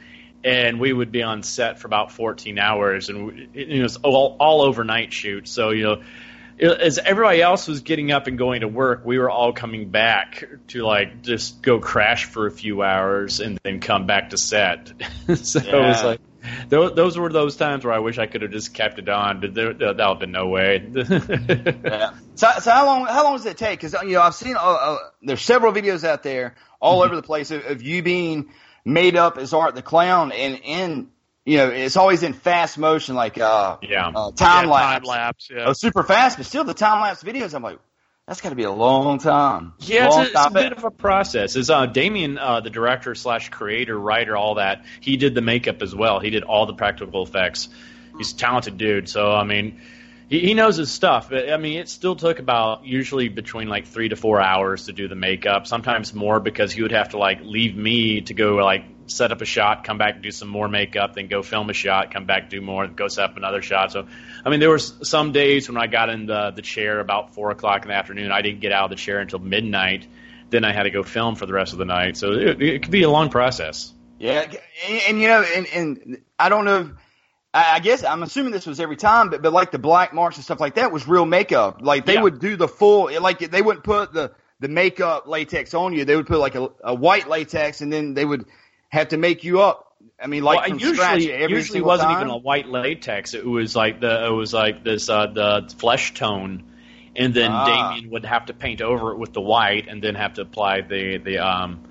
[0.45, 3.97] and we would be on set for about 14 hours, and we, it, it was
[3.97, 5.49] all, all overnight shoot.
[5.49, 6.03] So you know, it-
[6.61, 10.45] as everybody else was getting up and going to work, we were all coming back
[10.69, 14.93] to like just go crash for a few hours and then come back to set.
[15.35, 16.21] so it was like.
[16.69, 19.41] Those, those were those times where I wish I could have just kept it on,
[19.41, 20.79] but there, there, that'll been no way.
[21.85, 22.15] Yeah.
[22.35, 23.79] So, so how long how long does it take?
[23.79, 27.07] Because you know I've seen uh, uh, there's several videos out there all Mm-hmm.
[27.07, 28.53] over the place of, of you being
[28.85, 31.07] made up as Art the Clown, and and
[31.45, 35.17] you know it's always in fast motion, like uh, yeah, uh, time Yeah, lapse, Time
[35.17, 35.49] lapse.
[35.51, 35.65] Yeah.
[35.67, 37.55] oh, super fast, but still the time lapse videos.
[37.55, 37.79] I'm like,
[38.27, 39.73] that's got to be a long time.
[39.81, 41.57] Yeah, long it's a, it's a bit of a process.
[41.57, 44.85] Is uh, Damien, uh, the director slash creator, writer, all that?
[45.01, 46.21] He did the makeup as well.
[46.21, 47.69] He did all the practical effects.
[48.17, 49.09] He's a talented dude.
[49.09, 49.81] So I mean,
[50.29, 51.31] he, he knows his stuff.
[51.31, 54.93] But, I mean, it still took about usually between like three to four hours to
[54.93, 55.67] do the makeup.
[55.67, 58.85] Sometimes more because he would have to like leave me to go like
[59.17, 61.73] set up a shot, come back, and do some more makeup, then go film a
[61.73, 63.93] shot, come back, do more, go set up another shot.
[63.93, 64.07] So,
[64.45, 67.51] I mean, there were some days when I got in the the chair about four
[67.51, 68.33] o'clock in the afternoon.
[68.33, 70.07] I didn't get out of the chair until midnight.
[70.51, 72.17] Then I had to go film for the rest of the night.
[72.17, 73.93] So it, it could be a long process.
[74.19, 74.51] Yeah,
[74.89, 76.81] and, and you know, and, and I don't know.
[76.81, 76.89] If,
[77.55, 80.45] I guess I'm assuming this was every time, but but like the black marks and
[80.45, 81.83] stuff like that was real makeup.
[81.83, 82.23] Like they Yeah.
[82.23, 86.05] would do the full, like they wouldn't put the the makeup latex on you.
[86.05, 88.47] They would put like a, a white latex, and then they would
[88.93, 89.89] have to make you up.
[90.21, 92.21] I mean, like well, from usually, scratch every usually single wasn't time.
[92.21, 93.35] even a white latex.
[93.35, 96.65] It was like the it was like this uh, the flesh tone,
[97.17, 97.65] and then Ah.
[97.95, 100.83] Damien would have to paint over it with the white, and then have to apply
[100.83, 101.89] the the um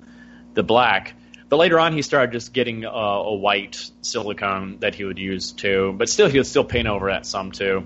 [0.54, 1.14] the black.
[1.48, 5.52] But later on, he started just getting uh, a white silicone that he would use
[5.52, 5.94] too.
[5.98, 7.84] But still, he would still paint over that some too.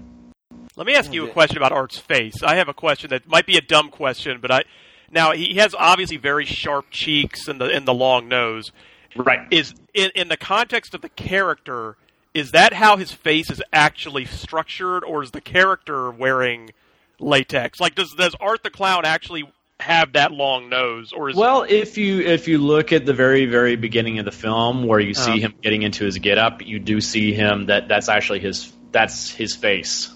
[0.76, 2.42] Let me ask you a question about Art's face.
[2.44, 4.62] I have a question that might be a dumb question, but I
[5.10, 8.70] now he has obviously very sharp cheeks and the and the long nose.
[9.16, 9.40] Right.
[9.50, 11.96] Is in in the context of the character,
[12.34, 16.70] is that how his face is actually structured, or is the character wearing
[17.18, 17.80] latex?
[17.80, 19.44] Like, does does Art the Clown actually
[19.80, 23.46] have that long nose, or is Well, if you if you look at the very
[23.46, 25.40] very beginning of the film where you see Uh-huh.
[25.40, 29.54] him getting into his getup, you do see him that that's actually his that's his
[29.54, 30.10] face.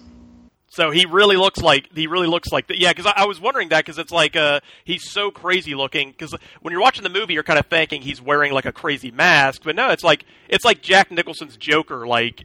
[0.72, 2.78] So he really looks like he really looks like that.
[2.78, 6.10] Yeah, because I, I was wondering that because it's like uh, he's so crazy looking.
[6.12, 9.10] Because when you're watching the movie, you're kind of thinking he's wearing like a crazy
[9.10, 12.06] mask, but no, it's like it's like Jack Nicholson's Joker.
[12.06, 12.44] Like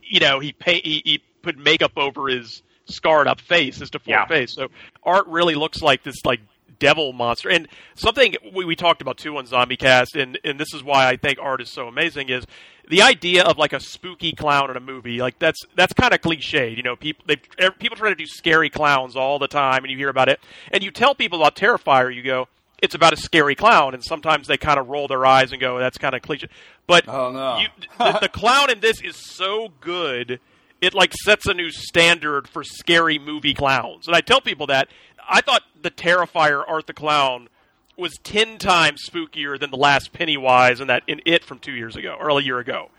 [0.00, 4.10] you know, he pay, he, he put makeup over his scarred up face, his deformed
[4.20, 4.26] Yeah.
[4.26, 4.54] face.
[4.54, 4.68] So
[5.02, 6.40] Art really looks like this like
[6.78, 7.48] devil monster.
[7.48, 11.08] And something we, we talked about too on Zombie Cast, and and this is why
[11.08, 12.46] I think Art is so amazing is
[12.88, 15.18] the idea of like a spooky clown in a movie.
[15.18, 16.76] Like that's that's kind of cliched.
[16.76, 19.90] You know, people they er, people try to do scary clowns all the time, and
[19.90, 22.48] you hear about it, and you tell people about Terrifier, you go.
[22.82, 25.78] It's about a scary clown, and sometimes they kind of roll their eyes and go,
[25.78, 26.48] "That's kind of cliche."
[26.86, 27.58] But Oh, no.
[27.58, 30.40] you, the, the clown in this is so good
[30.82, 34.88] it like sets a new standard for scary movie clowns and i tell people that
[35.28, 37.48] i thought the terrifier art the clown
[37.96, 41.96] was 10 times spookier than the last pennywise and that in it from two years
[41.96, 42.90] ago or a year ago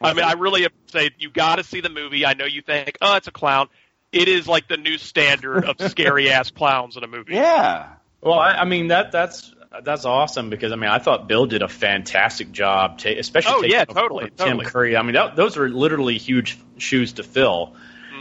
[0.00, 0.42] i mean i mm-hmm.
[0.42, 3.32] really say you got to see the movie i know you think oh it's a
[3.32, 3.68] clown
[4.12, 7.88] it is like the new standard of scary ass clowns in a movie Yeah.
[8.24, 11.60] Well, I, I mean that that's that's awesome because I mean I thought Bill did
[11.60, 14.64] a fantastic job, ta- especially Oh, taking yeah, totally, Tim totally.
[14.64, 14.96] Curry.
[14.96, 17.74] I mean that, those are literally huge shoes to fill.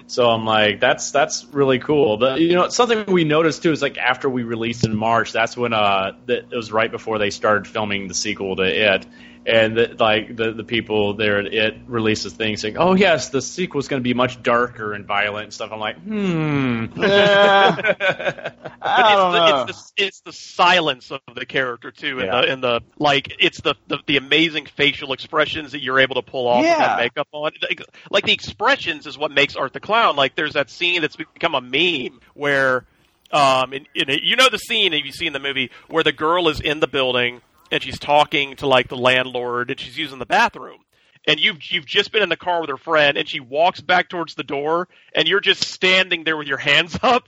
[0.08, 2.18] So I'm like, that's that's really cool.
[2.18, 5.56] But you know, something we noticed too is like after we released in March, that's
[5.56, 9.06] when uh, that it was right before they started filming the sequel to it,
[9.46, 13.42] and the, like the the people there at it releases things saying, "Oh yes, the
[13.42, 16.86] sequel's going to be much darker and violent and stuff." I'm like, hmm.
[16.96, 19.64] But I don't it's, know.
[19.66, 22.42] the, it's the it's the silence of the character too, and Yeah.
[22.42, 23.36] the and the like.
[23.40, 26.80] It's the, the the amazing facial expressions that you're able to pull off with Yeah.
[26.80, 27.52] that makeup on.
[28.10, 30.16] Like, the expressions is what makes Art the Clown.
[30.16, 32.86] Like there's that scene that's become a meme where,
[33.32, 36.12] um, in, in you know the scene if you see in the movie where the
[36.12, 37.42] girl is in the building
[37.74, 40.80] and she's talking to like the landlord and she's using the bathroom.
[41.28, 44.10] And you've you've just been in the car with her friend, and she walks back
[44.10, 47.28] towards the door, and you're just standing there with your hands up,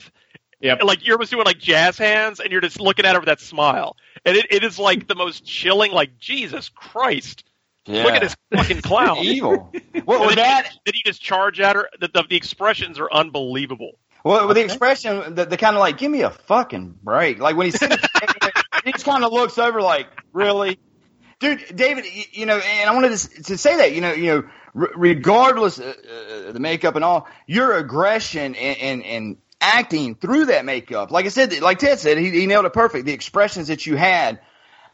[0.61, 0.83] Yep.
[0.83, 3.39] like you're almost doing like jazz hands, and you're just looking at her with that
[3.41, 5.91] smile, and it, it is like the most chilling.
[5.93, 7.43] Like Jesus Christ,
[7.85, 8.03] Yeah.
[8.03, 9.17] look at this fucking clown.
[9.21, 9.73] Evil.
[9.93, 11.87] And Well, then with that, Did he just charge at her?
[11.99, 13.91] The, the, the expressions are unbelievable.
[14.25, 17.39] well, with the expression, the, the kind of like, give me a fucking break.
[17.39, 17.97] Like when he's sitting,
[18.83, 20.79] he just kind of looks over, like, really,
[21.39, 22.05] dude, David.
[22.31, 25.79] You, know, and I wanted to, to say that, you know, you know, re- regardless
[25.79, 31.11] of uh, the makeup and all, your aggression and, and, and acting through that makeup,
[31.11, 33.05] like I said, like Ted said, he, he nailed it perfect.
[33.05, 34.39] The expressions that you had,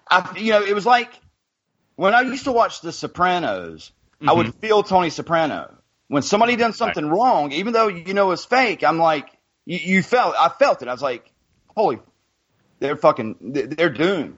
[0.10, 1.10] I, you know, it was like
[1.96, 3.92] when I used to watch The Sopranos,
[4.26, 5.78] I would feel Tony Soprano.
[6.08, 9.30] When somebody done something wrong, even though you know it's fake, I'm like,
[9.66, 10.88] you, you felt, I felt it.
[10.88, 11.32] I was like,
[11.76, 12.00] holy,
[12.82, 14.38] they're fucking, they're doomed.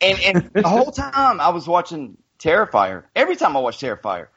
[0.00, 4.28] And, and the whole time I was watching Terrifier, every time I watch Terrifier,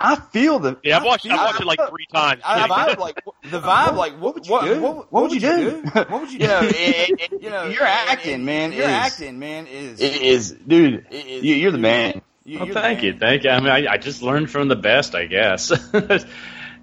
[0.00, 0.78] I feel the.
[0.84, 2.40] Yeah, I've watched feel- I've watched it like three times.
[2.44, 3.16] I, the vibe, like
[3.50, 4.80] the vibe, like what would you do?
[4.80, 5.82] What, would you do?
[5.92, 6.44] What would you do?
[6.44, 8.72] You know, it- it- you know, your acting, man.
[8.72, 11.06] your is, acting, man, is is dude.
[11.10, 12.22] you, you're the man.
[12.46, 13.50] Well, thank you, thank you.
[13.50, 15.70] I mean, I, I just learned from the best, I guess.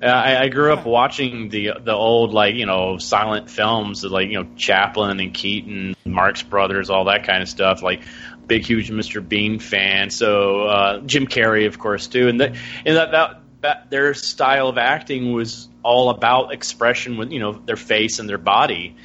[0.01, 4.43] I, I grew up watching the the old like you know silent films like you
[4.43, 7.81] know Chaplin and Keaton, Marx Brothers, all that kind of stuff.
[7.81, 8.01] Like
[8.47, 9.27] big, huge Mr.
[9.27, 10.09] Bean fan.
[10.09, 12.27] So uh, Jim Carrey, of course, too.
[12.27, 17.31] And that and that, that that their style of acting was all about expression with
[17.31, 18.95] you know their face and their body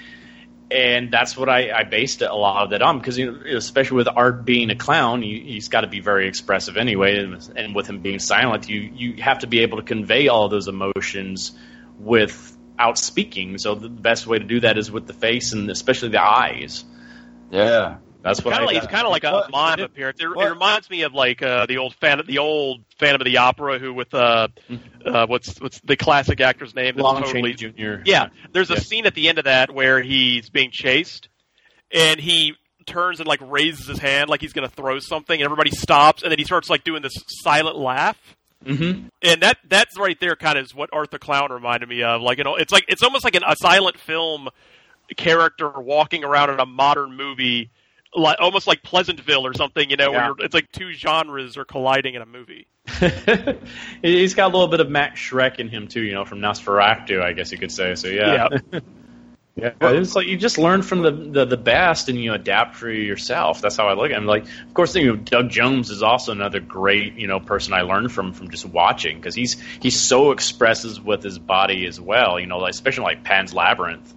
[0.74, 3.98] and that's what I, I based a lot of that on because you know, especially
[3.98, 7.74] with Art being a clown, you, he's got to be very expressive anyway, and, and
[7.76, 11.52] with him being silent, you you have to be able to convey all those emotions
[12.00, 13.56] without speaking.
[13.58, 16.84] So the best way to do that is with the face and especially the eyes.
[17.52, 20.18] Yeah, that's what Kind I like, it's kind of like a mime appearance.
[20.20, 23.36] It, it reminds me of like uh, the old fan, the old Phantom of the
[23.36, 24.48] Opera, who with uh,
[25.04, 26.94] uh, what's what's the classic actor's name?
[26.96, 27.96] that's Lon totally, Jr.
[28.04, 28.80] Yeah, there's a Yeah.
[28.80, 31.28] scene at the end of that where he's being chased,
[31.92, 32.54] and he
[32.86, 36.22] turns and like raises his hand like he's going to throw something, and everybody stops,
[36.22, 38.16] and then he starts like doing this silent laugh.
[38.64, 39.08] Mm-hmm.
[39.20, 42.22] And that that's right there kind of is what Art the Clown reminded me of.
[42.22, 44.48] Like you know, it's like it's almost like an, a silent film
[45.18, 47.70] character walking around in a modern movie,
[48.14, 49.90] like almost like Pleasantville or something.
[49.90, 50.30] You know, Yeah.
[50.30, 52.66] where it's like two genres are colliding in a movie.
[54.02, 57.22] He's got a little bit of Max Schreck in him too, you know, from Nosferatu,
[57.22, 57.94] I guess you could say.
[57.94, 58.48] So yeah.
[58.72, 58.80] Yeah,
[59.56, 62.90] Yeah, it's like you just learn from the, the the best and you adapt for
[62.90, 63.60] yourself.
[63.60, 64.26] That's how I look at it.
[64.26, 67.82] Like, of course, you know, Doug Jones is also another great you know person I
[67.82, 72.40] learned from from just watching because he's he's so expressive with his body as well.
[72.40, 74.12] You know, like, especially like Pan's Labyrinth.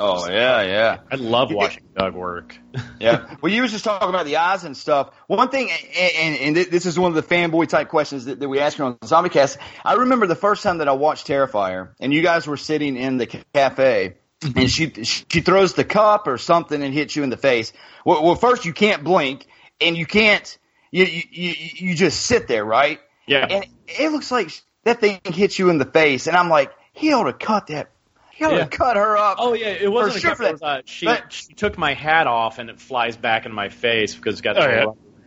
[0.00, 0.98] Oh yeah, yeah.
[1.12, 2.56] I love watching Doug work.
[2.98, 3.36] yeah.
[3.42, 5.10] Well, you was just talking about the eyes and stuff.
[5.26, 8.48] One thing, and, and, and this is one of the fanboy type questions that, that
[8.48, 9.58] we ask on ZombieCast.
[9.84, 13.18] I remember the first time that I watched Terrifier, and you guys were sitting in
[13.18, 14.58] the cafe, mm-hmm.
[14.58, 17.74] and she she throws the cup or something and hits you in the face.
[18.04, 19.46] Well, well first you can't blink,
[19.82, 20.58] and you can't.
[20.90, 21.54] You you you,
[21.88, 23.00] you just sit there, right?
[23.26, 23.46] Yeah.
[23.48, 24.50] And it looks like
[24.84, 27.90] that thing hits you in the face, and I'm like, he ought to cut that.
[28.40, 28.66] He ought Yeah.
[28.68, 29.36] cut her up.
[29.38, 31.76] Oh yeah, it wasn't for a sure cut, it was, uh, she But- she took
[31.76, 34.86] my hat off and it flies back in my face because it's got Oh, yeah.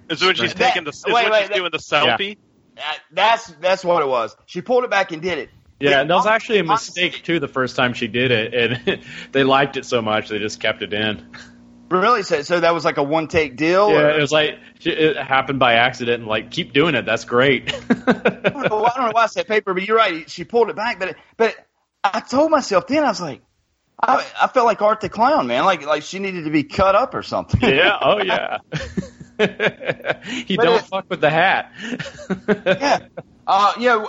[0.09, 2.37] Is when she's That- taking the is wait, when wait, she's that- doing the selfie.
[2.75, 4.35] That- that's that's what it was.
[4.47, 5.49] She pulled it back and did it.
[5.79, 9.03] Yeah, and that was actually a mistake too the first time she did it, and
[9.31, 11.23] they liked it so much they just kept it in.
[11.89, 12.23] Really?
[12.23, 13.91] So, so that was like a one take deal?
[13.91, 17.05] Yeah, or- it was like it happened by accident, and like keep doing it.
[17.05, 17.71] That's great.
[17.71, 17.77] I
[18.49, 20.27] don't know, I don't know why I said paper, but you're right.
[20.27, 21.55] She pulled it back, but but
[22.03, 23.41] I told myself then I was like,
[24.01, 25.63] I, I felt like Art the Clown, man.
[25.65, 27.61] Like like she needed to be cut up or something.
[27.61, 27.97] yeah.
[28.01, 28.57] Oh yeah.
[29.39, 31.71] you But don't it- fuck with the hat.
[32.65, 32.99] yeah.
[33.45, 34.05] Uh, yeah,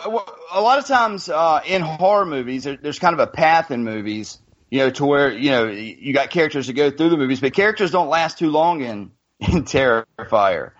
[0.52, 3.82] a lot of times uh, in horror movies, there, there's kind of a path in
[3.82, 4.38] movies,
[4.70, 7.52] you know, to where you know you got characters that go through the movies, but
[7.52, 10.72] characters don't last too long in in Terrifier.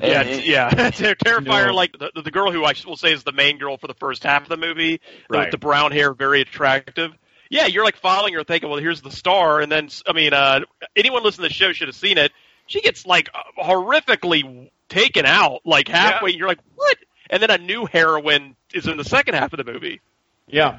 [0.00, 0.70] Yeah, it- yeah.
[0.90, 1.74] Ter- Terrifier, No.
[1.74, 4.22] like the, the girl who I will say is the main girl for the first
[4.24, 5.40] half of the movie, Right.
[5.40, 7.12] with the brown hair, very attractive.
[7.50, 10.60] Yeah, you're like following her, thinking, well, here's the star, and then I mean, uh,
[10.96, 12.32] anyone listening to the show should have seen it.
[12.66, 13.28] She gets like
[13.58, 16.30] horrifically taken out like halfway.
[16.32, 16.96] You're like, what?
[17.30, 20.00] And then a new heroine is in the second half of the movie.
[20.46, 20.78] Yeah,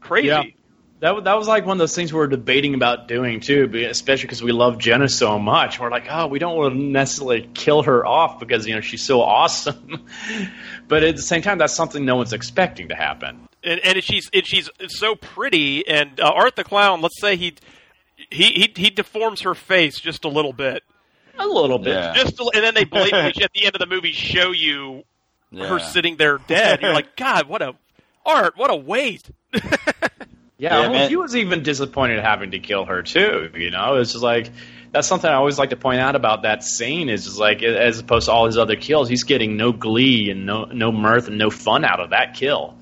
[0.00, 0.28] crazy.
[0.28, 0.42] Yeah.
[1.02, 4.22] That, that was like one of those things we were debating about doing too, especially
[4.22, 5.80] because we love Jenna so much.
[5.80, 9.02] We're like, oh, we don't want to necessarily kill her off because you know she's
[9.02, 10.06] so awesome,
[10.86, 13.48] but at the same time, that's something no one's expecting to happen.
[13.64, 15.84] and, and she's and she's so pretty.
[15.88, 17.54] And uh, Art the Clown, let's say he
[18.30, 20.84] he he he deforms her face just a little bit,
[21.36, 24.12] a little bit, just a, and then they blatantly at the end of the movie
[24.12, 25.02] show you
[25.52, 26.80] her sitting there dead.
[26.80, 27.74] You're like, God, what a
[28.24, 29.32] Art, what a waste.
[30.62, 33.50] Yeah, Yeah, well, he was even disappointed having to kill her too.
[33.52, 34.52] You know, it's just like
[34.92, 37.08] that's something I always like to point out about that scene.
[37.08, 40.46] Is just like as opposed to all his other kills, he's getting no glee and
[40.46, 42.76] no no mirth and no fun out of that kill.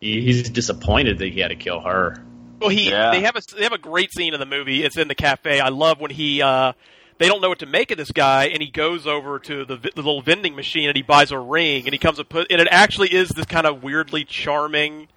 [0.00, 2.24] He, he's disappointed that he had to kill her.
[2.60, 4.82] Well, he they have a they have a great scene in the movie.
[4.82, 5.60] It's in the cafe.
[5.60, 6.72] I love when he uh
[7.18, 9.76] they don't know what to make of this guy, and he goes over to the,
[9.76, 12.58] the little vending machine and he buys a ring, and he comes and put and
[12.58, 15.08] it actually is this kind of weirdly charming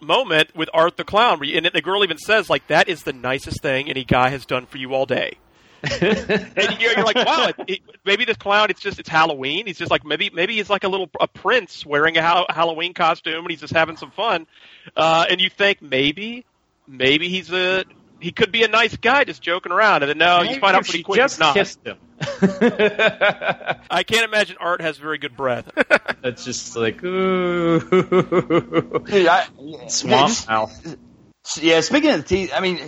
[0.00, 3.12] moment with Art the Clown, you- and the girl even says like that is the
[3.12, 5.38] nicest thing any guy has done for you all day.
[6.00, 8.68] and you're, you're like, wow, it, it, maybe this clown.
[8.68, 9.66] It's just it's Halloween.
[9.66, 12.94] He's just like maybe maybe he's like a little a prince wearing a ha- Halloween
[12.94, 14.48] costume, and he's just having some fun.
[14.96, 16.44] Uh, and you think maybe
[16.88, 17.84] maybe he's a
[18.20, 20.82] he could be a nice guy just joking around, and then no, you find out
[20.82, 21.54] if pretty quick just he's not.
[21.54, 21.96] kissed him.
[23.90, 25.70] I can't imagine Art has very good breath.
[26.24, 29.46] It's just like ooh, Dude, I,
[29.86, 30.96] swamp mouth.
[31.60, 32.80] Yeah, speaking of the teeth, I mean,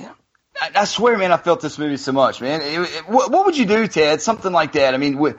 [0.60, 2.60] I, I swear, man, I felt this movie so much, man.
[2.60, 4.20] It- it- what, what would you do, Ted?
[4.20, 4.94] Something like that.
[4.94, 5.36] I mean, wh- it,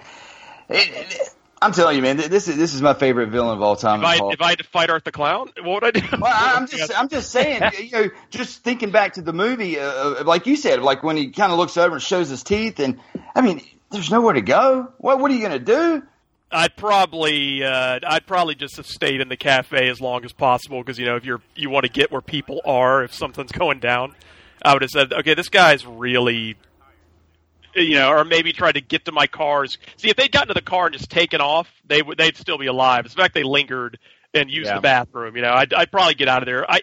[0.70, 1.30] it,
[1.62, 4.00] I'm telling you, man, this is this is my favorite villain of all time.
[4.00, 6.08] if I if I had to fight Art the Clown, what would I do?
[6.20, 9.84] Well, I'm just, I'm just saying, you know, just thinking back to the movie, uh,
[9.84, 12.80] uh, like you said, like when he kind of looks over and shows his teeth,
[12.80, 13.00] and
[13.36, 14.92] I mean, there's nowhere to go.
[14.98, 16.02] What, what are you gonna do?
[16.52, 20.80] I'd probably uh, I'd probably just have stayed in the cafe as long as possible
[20.80, 23.80] because you know if you're you want to get where people are if something's going
[23.80, 24.16] down,
[24.64, 26.58] I would have said okay this guy's really
[27.76, 29.78] you know or maybe tried to get to my cars.
[29.98, 32.58] See if they'd gotten to the car and just taken off, they would they'd still
[32.58, 33.06] be alive.
[33.06, 34.00] It's the fact they lingered
[34.34, 34.76] and used Yeah.
[34.76, 35.36] the bathroom.
[35.36, 36.70] You know I'd, I'd probably get out of there.
[36.70, 36.82] I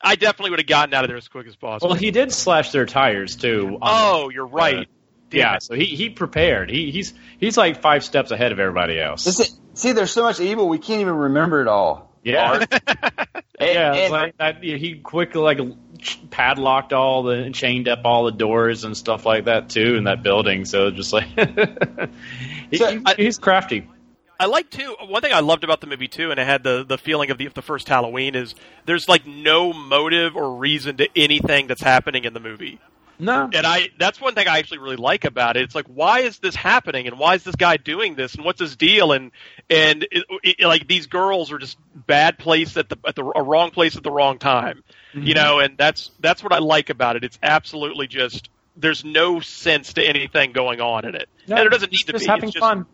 [0.00, 1.88] I definitely would have gotten out of there as quick as possible.
[1.90, 3.78] Well, he did slash their tires too.
[3.82, 4.78] Oh, the- you're right.
[4.78, 4.84] uh,
[5.30, 6.70] yeah, so he he prepared.
[6.70, 9.24] He he's he's like five steps ahead of everybody else.
[9.24, 12.07] This is- see, there's so much evil we can't even remember it all.
[12.28, 12.64] Yeah.
[13.60, 14.62] yeah, and- like that.
[14.62, 15.58] He quickly like
[16.30, 20.04] padlocked all the and chained up all the doors and stuff like that too in
[20.04, 20.64] that building.
[20.64, 21.26] So just like
[22.70, 23.88] he, he- he's crafty.
[24.40, 24.94] I like too.
[25.08, 27.38] One thing I loved about the movie too, and I had the the feeling of
[27.38, 28.54] the, the first Halloween is
[28.86, 32.78] there's like no motive or reason to anything that's happening in the movie.
[33.20, 35.62] No, and I that's one thing I actually really like about it.
[35.64, 38.60] It's like why is this happening, and why is this guy doing this, and what's
[38.60, 39.32] his deal, and
[39.68, 43.42] and it, it, like these girls are just bad place at the at the a
[43.42, 44.82] wrong place at the wrong time,
[45.14, 47.24] you know, and that's that's what I like about it.
[47.24, 51.70] It's absolutely just there's no sense to anything going on in it, No, and it
[51.70, 52.30] doesn't need to just be.
[52.30, 52.86] having it's just, fun.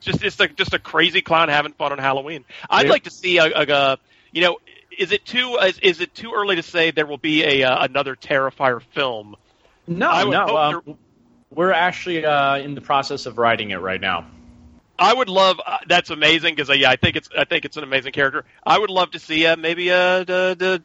[0.00, 2.44] just it's like just a crazy clown having fun on Halloween.
[2.68, 2.92] I'd Yeah.
[2.92, 3.98] like to see a, a, a
[4.32, 4.58] you know
[4.98, 7.84] is it too is, is it too early to say there will be a uh,
[7.84, 9.36] another Terrifier film?
[9.90, 10.56] No, no.
[10.56, 10.98] um,
[11.50, 14.26] we're actually uh, in the process of writing it right now.
[14.98, 17.76] I would love uh, that's amazing because uh, yeah I think it's I think it's
[17.76, 18.44] an amazing character.
[18.64, 20.82] I would love to see uh, maybe uh, the, the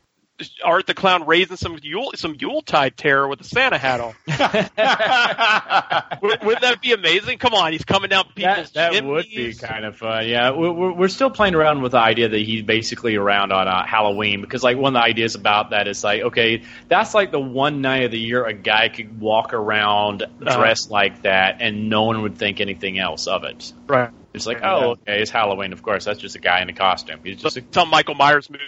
[0.63, 4.13] Art the Clown raising some Yule some Yuletide terror with a Santa hat on.
[6.21, 7.37] Would- Wouldn't that be amazing?
[7.37, 9.09] Come on, he's coming down people's That chimneys.
[9.11, 10.27] would be kind of fun.
[10.27, 13.67] Yeah, we're, we're we're still playing around with the idea that he's basically around on
[13.67, 17.31] uh, Halloween because like one of the ideas about that is like okay, that's like
[17.31, 20.57] the one night of the year a guy could walk around Uh-huh.
[20.57, 23.71] dressed like that and no one would think anything else of it.
[23.87, 24.09] Right.
[24.33, 25.71] It's like oh okay, it's Halloween.
[25.71, 27.21] Of course, that's just a guy in a costume.
[27.23, 28.65] He's just a, Some Michael Myers movie.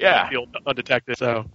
[0.00, 0.28] Yeah.
[0.28, 1.18] feel undetected.
[1.18, 1.46] So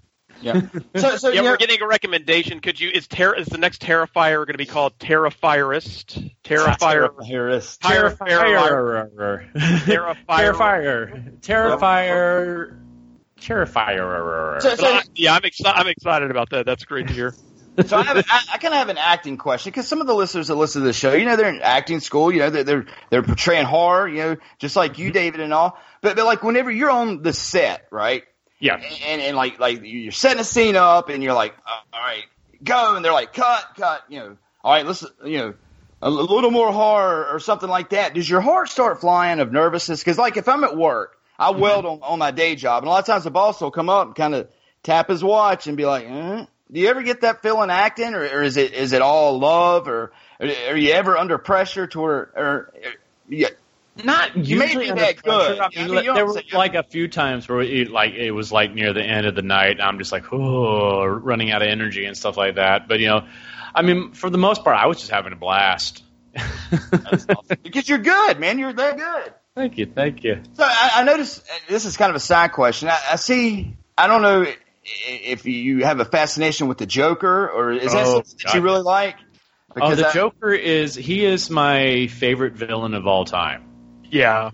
[0.42, 0.62] yeah.
[0.96, 2.60] So so yeah, you know, we're getting a recommendation.
[2.60, 6.32] Could you is ter- is the next Terrifier going to be called Terrifierist?
[6.44, 7.10] Terrifier.
[7.10, 7.80] Terrifierist.
[7.80, 9.10] Terrifier.
[9.56, 11.40] Terrifier.
[11.42, 12.80] Terrifier.
[13.40, 14.62] Terrifier.
[14.62, 15.80] So- so- yeah, I'm excited.
[15.80, 16.66] I'm excited about that.
[16.66, 17.34] That's great to hear.
[17.88, 20.14] so I, have, I, I kind of have an acting question because some of the
[20.14, 22.32] listeners that listen to the show, you know, they're in acting school.
[22.32, 24.08] You know, they're they're, they're portraying horror.
[24.08, 25.14] You know, just like you, mm-hmm.
[25.14, 25.80] David, and all.
[26.02, 28.24] But but like whenever you're on the set, right?
[28.64, 28.76] Yeah.
[28.78, 32.24] And and like like you're setting a scene up, and you're like, all right,
[32.64, 34.06] go, and they're like, cut, cut.
[34.08, 35.54] You know, all right, let's you know.
[36.02, 38.14] A little more horror or something like that.
[38.14, 40.02] Does your heart start flying of nervousness?
[40.02, 42.90] Because, like, if I'm at work, I weld on, on my day job, and a
[42.90, 44.50] lot of times the boss will come up and kind of
[44.82, 46.46] tap his watch and be like, eh?
[46.72, 49.88] "Do you ever get that feeling acting, or, or is it is it all love,
[49.88, 50.12] or,
[50.42, 52.74] or are you ever under pressure to where, or, or
[53.30, 53.48] you,
[54.04, 55.60] Not You may usually be under that good.
[55.60, 58.14] I I mean, mean, there don't were say- like a few times where it, like
[58.14, 59.72] it was like near the end of the night.
[59.74, 62.88] And I'm just like, oh, running out of energy and stuff like that.
[62.88, 63.28] But you know,
[63.76, 66.04] I mean, for the most part, I was just having a blast.
[67.64, 68.58] because you're good, man.
[68.60, 69.34] You're that good.
[69.56, 70.42] Thank you, thank you.
[70.54, 72.90] So I, I noticed uh, this is kind of a side question.
[72.90, 73.76] I, I see.
[73.96, 74.46] I don't know
[75.08, 78.62] if you have a fascination with the Joker, or is that Oh, something that you
[78.62, 79.16] really like?
[79.80, 83.66] oh, the I- Joker is he is my favorite villain of all time.
[84.14, 84.52] Yeah.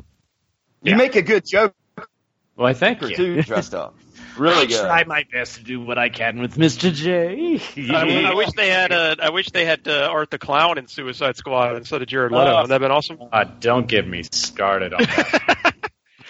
[0.82, 1.76] You make a good joke.
[2.56, 3.16] Well, I thank you.
[3.16, 3.96] too, dressed up.
[4.38, 4.80] Really I good.
[4.86, 6.94] try my best to do what I can with Mr.
[6.94, 7.60] J.
[7.94, 8.94] I, I wish they had.
[8.94, 12.32] Uh, I wish they had uh, Art the Clown in Suicide Squad instead of Jared
[12.32, 12.44] Leto.
[12.46, 12.50] Oh.
[12.52, 13.18] Wouldn't that have been awesome?
[13.34, 15.74] Uh, don't get me started on that.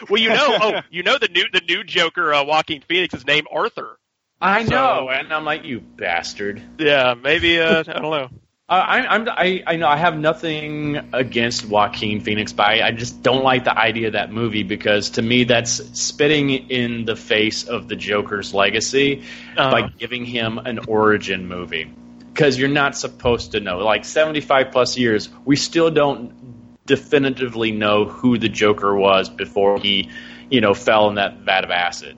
[0.10, 3.28] Well, you know, oh, you know the new the new Joker, uh, Joaquin Phoenix, is
[3.28, 4.00] named Arthur.
[4.40, 6.62] I So- know, and I'm like, you bastard.
[6.80, 7.60] Yeah, maybe.
[7.60, 8.30] Uh, I don't know.
[8.70, 12.92] Uh, I, I'm, I, I know I have nothing against Joaquin Phoenix, but I, I
[12.92, 17.16] just don't like the idea of that movie because to me that's spitting in the
[17.16, 19.24] face of the Joker's legacy
[19.58, 19.72] Uh-huh.
[19.72, 21.92] by giving him an origin movie.
[22.32, 23.80] Because you're not supposed to know.
[23.80, 30.10] Like 75 plus years, we still don't definitively know who the Joker was before he,
[30.52, 32.16] you know, fell in that vat of acid.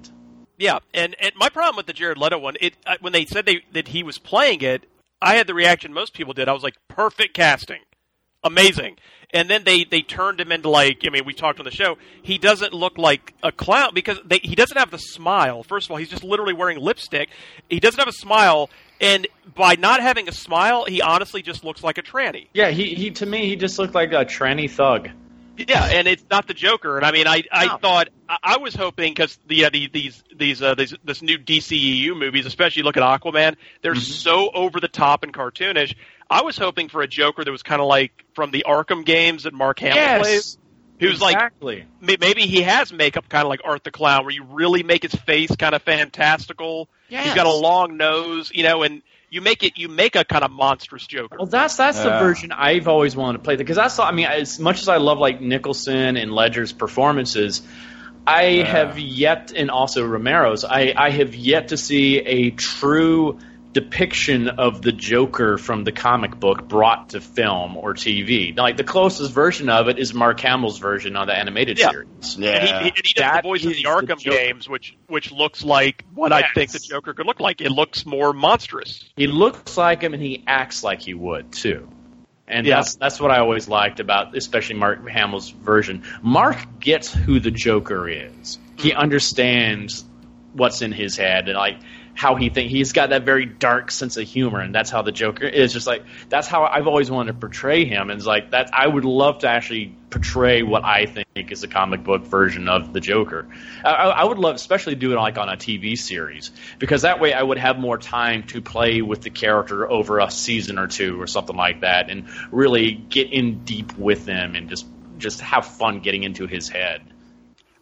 [0.58, 3.64] Yeah, and and my problem with the Jared Leto one, it when they said they
[3.72, 4.84] that he was playing it,
[5.22, 6.48] I had the reaction most people did.
[6.50, 7.82] I was like, perfect casting,
[8.44, 8.98] amazing.
[9.34, 11.98] And then they they turned him into like I mean we talked on the show.
[12.22, 15.64] He doesn't look like a clown because they, he doesn't have the smile.
[15.64, 17.30] First of all, he's just literally wearing lipstick.
[17.70, 18.70] He doesn't have a smile,
[19.00, 22.48] and by not having a smile, he honestly just looks like a tranny.
[22.54, 25.10] Yeah, he, he to me he just looked like a tranny thug.
[25.68, 26.97] Yeah, and it's not the Joker.
[26.97, 30.24] And I mean, I I thought I, I was hoping because the, uh, the these
[30.36, 34.88] these uh, these this new DCEU movies, especially look at Aquaman, they're so over the
[34.88, 35.95] top and cartoonish.
[36.30, 39.43] I was hoping for a Joker that was kind of like from the Arkham games
[39.43, 40.22] that Mark Hamill Yes.
[40.22, 40.57] plays.
[40.99, 41.88] Who's exactly.
[41.99, 45.01] like maybe he has makeup kind of like Art the Clown, where you really make
[45.01, 46.89] his face kind of fantastical.
[47.09, 47.26] Yes.
[47.26, 49.01] He's got a long nose, you know, and
[49.32, 51.38] you make it you make a kind of monstrous Joker.
[51.40, 54.06] Well, that's that's the version I've always wanted to play because I saw.
[54.06, 57.62] I mean, as much as I love like Nicholson and Ledger's performances,
[58.28, 63.40] I have yet, and also Romero's, I I have yet to see a true
[63.74, 68.56] depiction of the Joker from the comic book brought to film or TV.
[68.58, 71.92] Like the closest version of it is Mark Hamill's version on the animated Yeah.
[71.92, 72.36] series.
[72.36, 75.64] And he, he, and he does the voice of the Arkham games, which which looks
[75.64, 77.62] like what I think the Joker could look like.
[77.62, 79.04] It looks more monstrous.
[79.16, 81.88] He looks like him and he acts like he would too.
[82.48, 82.76] And Yeah.
[82.78, 86.04] that's that's what I always liked about especially Mark Hamill's version.
[86.22, 88.60] Mark gets who the Joker is.
[88.78, 90.04] He understands
[90.54, 91.78] what's in his head and like
[92.14, 95.12] how he think he's got that very dark sense of humor and that's how the
[95.12, 98.51] Joker is just like that's how I've always wanted to portray him and it's like
[98.51, 102.68] that I would love to actually portray what I think is a comic book version
[102.68, 103.47] of the Joker.
[103.84, 107.34] I, I would love especially do it like on a TV series because that way
[107.34, 111.20] I would have more time to play with the character over a season or two
[111.22, 114.86] or something like that and really get in deep with them and just
[115.18, 117.01] just have fun getting into his head.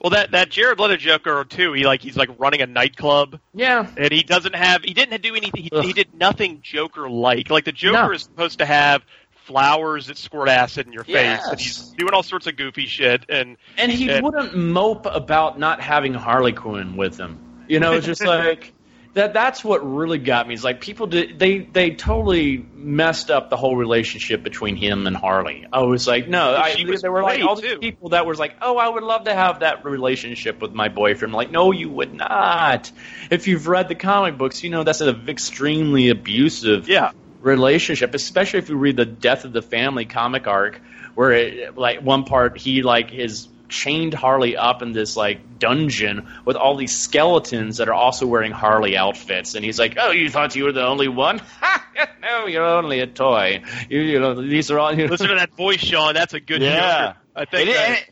[0.02, 1.74] Well, that that Jared Leto Joker too.
[1.74, 3.39] He like he's like running a nightclub.
[3.54, 4.84] Yeah, and he doesn't have.
[4.84, 5.64] He didn't do anything.
[5.64, 7.50] He, he did nothing Joker like.
[7.50, 8.12] Like the Joker No.
[8.14, 9.04] is supposed to have
[9.45, 11.47] flowers that squirt acid in your face, Yes.
[11.50, 13.26] and he's doing all sorts of goofy shit.
[13.30, 17.39] And And he wouldn't mope about not having Harley Quinn with him.
[17.68, 18.74] You know, it's just like
[19.14, 19.34] that.
[19.34, 20.53] That's what really got me.
[20.53, 25.16] Is like people did they they totally messed up the whole relationship between him and
[25.16, 25.66] Harley.
[25.72, 28.78] I was like, no, I, there were like all these people that was like, oh,
[28.78, 31.34] I would love to have that relationship with my boyfriend.
[31.34, 32.91] like, no, you would not.
[33.30, 37.12] If you've read the comic books, you know that's an extremely abusive yeah.
[37.41, 40.82] relationship, especially if you read the Death of the Family comic arc,
[41.16, 46.28] where it, like one part he like is chained Harley up in this like dungeon
[46.45, 50.30] with all these skeletons that are also wearing Harley outfits, and he's like, "Oh, you
[50.30, 51.41] thought you were the only one?
[52.22, 53.61] no, you're only a toy.
[53.89, 55.11] You, you know, these are all." You know.
[55.11, 56.13] listen to that voice, Sean.
[56.13, 57.13] That's a good Yeah.
[57.13, 57.17] Joker.
[57.36, 57.67] I think.
[57.70, 58.05] And, that- and,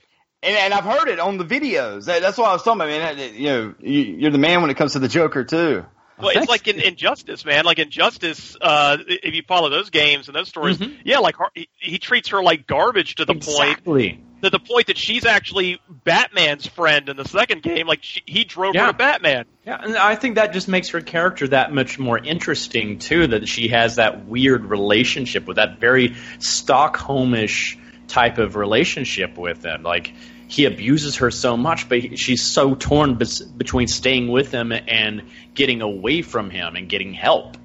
[0.43, 2.05] and, and I've heard it on the videos.
[2.05, 3.18] That, that's what I was talking about, man.
[3.18, 5.86] That- You know, you, you're the man when it comes to the Joker too.
[6.20, 7.65] Well, it's like in Injustice, man.
[7.65, 11.99] Like Injustice, uh, if you follow those games and those stories, yeah, like he, he
[11.99, 14.22] treats her like garbage to the point Exactly.
[14.41, 17.86] to the point that she's actually Batman's friend in the second game.
[17.88, 18.88] Like she, he drove her Yeah.
[18.88, 19.45] to Batman.
[19.65, 23.28] Yeah, and I think that just makes her character that much more interesting too.
[23.28, 29.84] That she has that weird relationship with that very Stockholmish type of relationship with him.
[29.84, 30.13] Like
[30.48, 34.72] he abuses her so much, but he- she's so torn bes- between staying with him
[34.72, 35.24] and
[35.54, 37.58] getting away from him and getting help.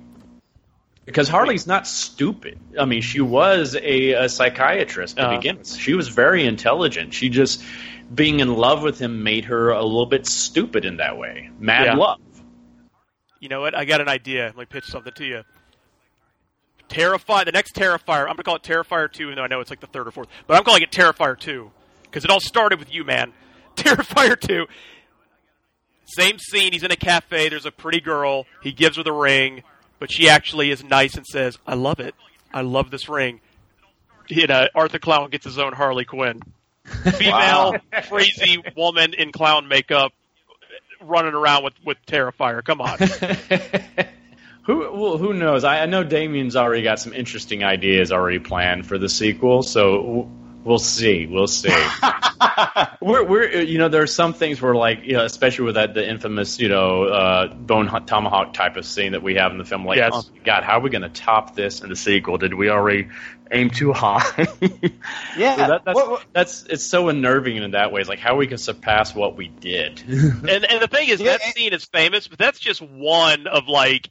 [1.05, 2.59] Because Harley's not stupid.
[2.78, 5.37] I mean, she was a, a psychiatrist to Uh.
[5.37, 5.74] begin with.
[5.76, 7.12] She was very intelligent.
[7.14, 7.62] She just
[8.14, 11.51] being in love with him made her a little bit stupid in that way.
[11.59, 11.95] Mad Yeah.
[11.95, 12.20] love.
[13.41, 13.74] You know what?
[13.74, 14.47] I got an idea.
[14.47, 15.43] Let me pitch something to you.
[16.89, 18.22] Terrify the next Terrifier.
[18.22, 20.11] I'm gonna call it Terrifier two, even though I know it's like the third or
[20.11, 20.28] fourth.
[20.47, 21.70] But I'm calling it Terrifier two
[22.13, 23.33] because it all started with you, man.
[23.77, 24.67] Terrifier two.
[26.05, 26.73] Same scene.
[26.73, 27.49] He's in a cafe.
[27.49, 28.45] There's a pretty girl.
[28.63, 29.63] He gives her the ring,
[29.99, 32.15] but she actually is nice and says, "I love it.
[32.53, 33.41] I love this ring."
[34.29, 36.43] You know, Art the Clown gets his own Harley Quinn.
[36.85, 37.77] Female,
[38.09, 40.13] crazy woman in clown makeup,
[41.01, 42.63] running around with with Terrifier.
[42.63, 42.99] Come on.
[44.65, 45.65] Who well, who knows?
[45.65, 50.31] I, I know Damien's already got some interesting ideas already planned for the sequel, so
[50.65, 51.27] we'll see.
[51.27, 51.69] We'll see.
[53.01, 55.95] we're, we're you know there are some things where like you know, especially with that
[55.95, 59.65] the infamous you know uh, bone tomahawk type of scene that we have in the
[59.65, 59.85] film.
[59.85, 60.13] Like, Yes.
[60.15, 62.39] oh God, how are we going to top this in the sequel?
[62.39, 63.09] Did we already
[63.51, 64.23] aim too high?
[65.37, 65.57] Yeah.
[65.57, 68.01] So that, that's, What- what- that's it's so unnerving in that way.
[68.01, 70.03] It's like how we can surpass what we did.
[70.09, 73.47] and and the thing is, Yeah, that and- scene is famous, but that's just one
[73.47, 74.11] of like.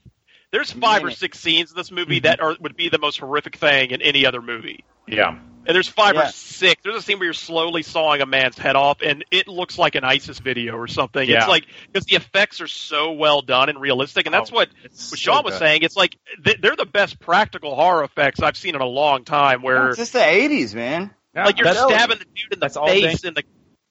[0.51, 3.55] There's five or six scenes in this movie that are would be the most horrific
[3.55, 4.83] thing in any other movie.
[5.07, 5.39] yeah.
[5.65, 6.27] And there's five Yeah.
[6.29, 6.81] or six.
[6.83, 9.95] There's a scene where you're slowly sawing a man's head off, and it looks like
[9.95, 11.27] an ISIS video or something.
[11.29, 11.37] Yeah.
[11.39, 14.69] It's like because the effects are so well done and realistic, and that's Oh, what
[14.83, 15.59] it's what so Sean was good.
[15.59, 15.81] saying.
[15.83, 19.61] It's like th- they're the best practical horror effects I've seen in a long time.
[19.61, 21.11] Where It's just the '80s, man.
[21.35, 23.43] like you're That's- stabbing the dude in the face in the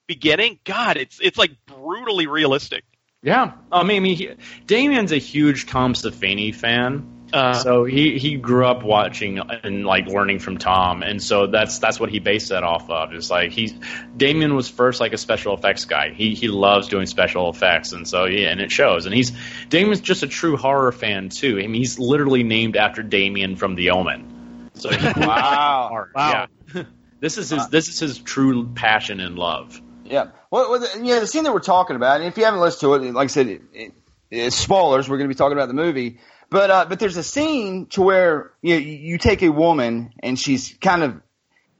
[0.08, 0.58] beginning.
[0.64, 2.84] God, it's it's like brutally realistic.
[3.22, 4.30] Yeah, I mean, I mean he,
[4.66, 10.06] Damien's a huge Tom Savini fan, Uh, so he he grew up watching and like
[10.06, 13.12] learning from Tom, and so that's that's what he based that off of.
[13.12, 13.74] It's like he's
[14.16, 16.10] Damien was first like a special effects guy.
[16.10, 19.06] He he loves doing special effects, and so yeah, and it shows.
[19.06, 19.32] And he's
[19.68, 21.58] Damien's just a true horror fan too.
[21.58, 24.70] I mean, he's literally named after Damien from The Omen.
[24.74, 25.88] So he Wow.
[25.90, 26.10] horror.
[26.14, 26.46] Wow.
[26.74, 26.82] Yeah.
[27.20, 29.80] this is his this is his true passion and love.
[30.04, 30.28] Yeah.
[30.50, 32.80] Well, well the, yeah, the scene that we're talking about, and if you haven't listened
[32.80, 33.92] to it, like I said, it, it,
[34.30, 35.08] it's spoilers.
[35.08, 36.18] We're going to be talking about the movie,
[36.50, 40.12] but uh, but there's a scene to where you know, you you take a woman
[40.22, 41.20] and she's kind of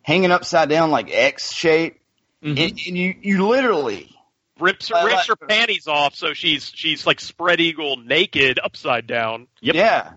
[0.03, 1.97] hanging upside down like X shape,
[2.43, 2.57] Mm-hmm.
[2.57, 4.17] and, and you you literally
[4.59, 9.07] rips her Uh, rips her panties off, so she's she's like spread eagle naked upside
[9.07, 9.47] down.
[9.61, 9.75] Yep.
[9.75, 10.13] yeah.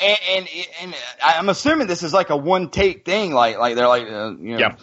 [0.00, 0.48] And, and
[0.82, 4.30] and I'm assuming this is like a one take thing, like like they're like uh,
[4.40, 4.76] you know, Yeah.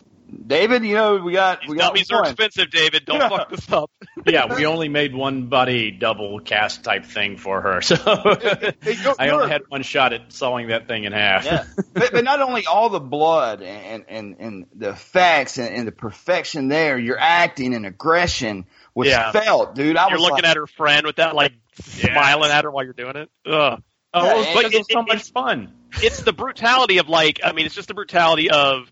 [0.47, 2.31] David, you know, we got These we got dummies are one.
[2.31, 3.05] expensive, David.
[3.05, 3.29] Don't Yeah.
[3.29, 3.89] fuck this up.
[4.25, 9.29] yeah, we only made one buddy double cast type thing for her, so you're- I
[9.29, 11.45] only had one shot at sawing that thing in half.
[11.45, 11.63] Yeah,
[11.93, 15.91] but, but not only all the blood and and, and the facts and, and the
[15.93, 19.31] perfection there, your acting and aggression was Yeah.
[19.31, 19.95] felt, dude.
[19.95, 21.53] I You're was looking like, at her friend with that like
[21.83, 23.29] smiling at her while you're doing it.
[23.45, 23.81] Ugh.
[24.13, 25.73] Oh, Yeah, it was, and but it- it was so it- much fun.
[26.01, 28.91] It's the brutality of like I mean, it's just the brutality of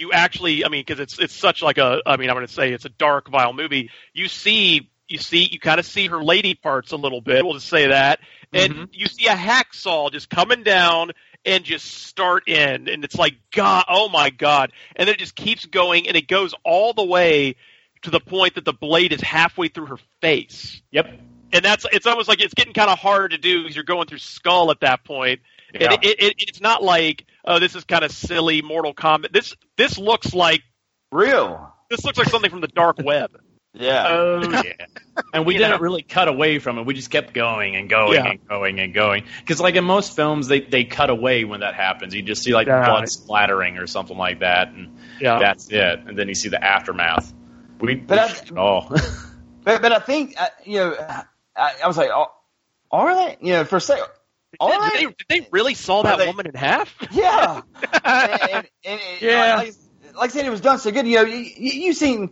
[0.00, 0.64] you actually.
[0.64, 2.00] I mean, because it's it's such like a.
[2.06, 3.90] I mean, I'm going to say it's a dark, vile movie.
[4.12, 4.88] You see.
[5.08, 7.44] You see, you kind of see her lady parts a little bit.
[7.44, 8.20] We'll just say that,
[8.52, 8.88] and Mhm.
[8.92, 11.10] you see a hacksaw just coming down
[11.44, 15.34] and just start in, and it's like God, oh my God, and then it just
[15.34, 17.56] keeps going, and it goes all the way
[18.02, 21.06] to the point that the blade is halfway through her face Yep.
[21.52, 24.06] and that's it's almost like it's getting kind of hard to do because you're going
[24.06, 25.40] through skull at that point.
[25.74, 25.92] Yeah.
[25.94, 29.32] And it, it, it's not like oh this is kind of silly Mortal Kombat.
[29.32, 30.62] This this looks like
[31.12, 31.72] real.
[31.90, 33.30] this looks like something from the dark web.
[33.72, 34.72] Yeah, Oh yeah.
[35.32, 35.78] And we didn't know?
[35.78, 36.86] really cut away from it.
[36.86, 38.30] We just kept going and going Yeah.
[38.32, 39.26] and going and going.
[39.38, 42.12] Because like in most films, they they cut away when that happens.
[42.12, 42.84] You just see like Yeah.
[42.84, 45.38] blood splattering or something like that, and Yeah.
[45.38, 46.00] that's it.
[46.04, 47.32] And then you see the aftermath.
[47.80, 48.88] We, But I- oh.
[49.62, 50.96] but but I think uh, you know,
[51.56, 52.26] I, I was like, oh,
[52.90, 53.36] are they?
[53.40, 54.06] You know, for a second,
[54.58, 54.98] are Did they?
[54.98, 56.94] they, did they really saw that they- woman in half?
[57.12, 57.62] Yeah.
[58.04, 59.56] and, and, and, Yeah.
[59.56, 59.74] Like,
[60.16, 61.06] like I said, it was done so good.
[61.06, 62.30] You know, you, you you've seen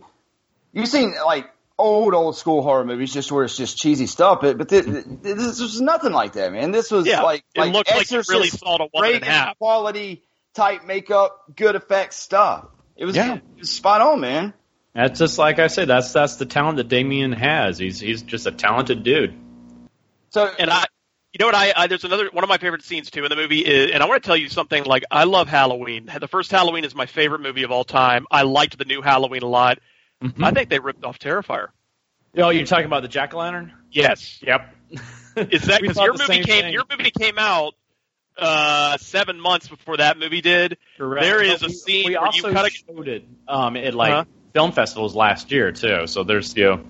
[0.73, 4.57] you've seen like old old school horror movies just where it's just cheesy stuff, but
[4.57, 4.85] but this,
[5.21, 6.71] this was nothing like that, man.
[6.71, 9.57] This was Yeah, like it like looked like you really saw the woman in half.
[9.57, 12.65] quality type makeup, good effects stuff.
[12.97, 13.35] It was, Yeah.
[13.35, 14.53] it was spot on, man.
[14.93, 15.87] That's just like I said.
[15.87, 17.77] That's that's the talent that Damien has.
[17.77, 19.33] He's he's just a talented dude.
[20.31, 20.83] So And I,
[21.33, 21.55] you know what?
[21.55, 24.01] I, I there's another one of my favorite scenes too in the movie is, and
[24.01, 24.83] I want to tell you something.
[24.83, 26.09] Like I love Halloween.
[26.19, 28.25] The first Halloween is my favorite movie of all time.
[28.31, 29.79] I liked the new Halloween a lot.
[30.23, 30.43] Mm-hmm.
[30.43, 31.67] I think they ripped off Terrifier.
[32.37, 33.73] Oh, you're talking about the jack o' lantern?
[33.91, 34.39] Yes.
[34.41, 34.75] Yep.
[35.51, 36.63] Is that because your movie came?
[36.63, 36.73] thing.
[36.73, 37.73] Your movie came out
[38.37, 40.77] uh, seven months before that movie did.
[40.97, 41.23] Correct.
[41.23, 44.11] There is But a scene We where also you cut a it um, at like
[44.13, 44.25] Uh-huh.
[44.53, 46.07] film festivals last year too.
[46.07, 46.83] So there's you know,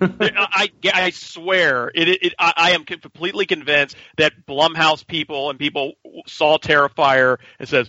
[0.00, 5.92] I, I swear, it, it, I, I am completely convinced that Blumhouse people and people
[6.26, 7.88] saw Terrifier and says,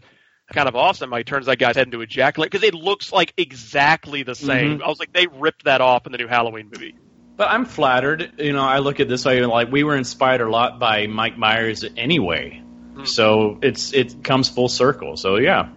[0.51, 1.11] kind of awesome.
[1.13, 4.79] He turns that guy's head into a jackal because it looks like exactly the same.
[4.79, 4.83] Mhm.
[4.83, 6.95] I was like, they ripped that off in the new Halloween movie.
[7.35, 8.33] But I'm flattered.
[8.37, 11.37] You know, I look at this way like we were inspired a lot by Mike
[11.37, 12.61] Myers anyway.
[12.93, 13.05] Hmm.
[13.05, 15.17] So it's it comes full circle.
[15.17, 15.69] So yeah,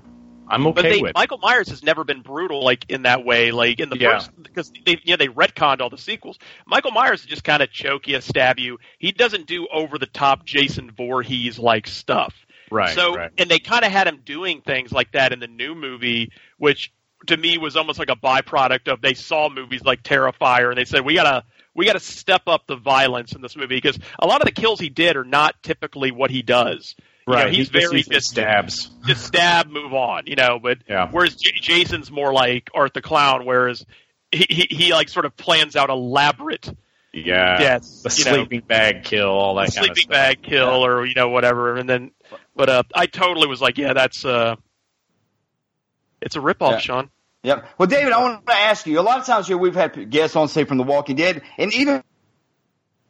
[0.48, 1.14] I'm okay but they, with.
[1.14, 4.18] Michael Myers has never been brutal like in that way, like in the Yeah.
[4.18, 6.38] first because they yeah they retconned all the sequels.
[6.66, 8.78] Michael Myers is just kind of choke you, stab you.
[8.98, 12.34] He doesn't do over the top Jason Voorhees like stuff.
[12.70, 13.30] Right, So right.
[13.38, 16.92] and they kind of had him doing things like that in the new movie, which
[17.26, 20.84] to me was almost like a byproduct of they saw movies like Terrifier and they
[20.84, 21.44] said we gotta
[21.74, 24.80] we gotta step up the violence in this movie because a lot of the kills
[24.80, 26.94] he did are not typically what he does.
[27.28, 28.88] You know, Right, he's very usually just stabs.
[29.04, 30.60] just stab, move on, you know.
[30.62, 31.08] But Yeah.
[31.10, 33.84] whereas J- Jason's more like Art the Clown, whereas
[34.30, 36.72] he, he he like sort of plans out elaborate
[37.12, 38.36] yeah, deaths, the you know.
[38.36, 40.10] sleeping bag kill, all that kind of sleeping stuff.
[40.10, 42.12] bag kill or you know whatever, and then
[42.54, 44.54] but uh, I totally was like, yeah, that's uh,
[46.22, 46.78] it's a ripoff, Yeah.
[46.78, 47.10] Sean.
[47.42, 47.68] Yep.
[47.78, 48.98] Well, David, I want to ask you.
[48.98, 51.72] A lot of times here we've had guests on, say, from The Walking Dead, and
[51.74, 52.02] even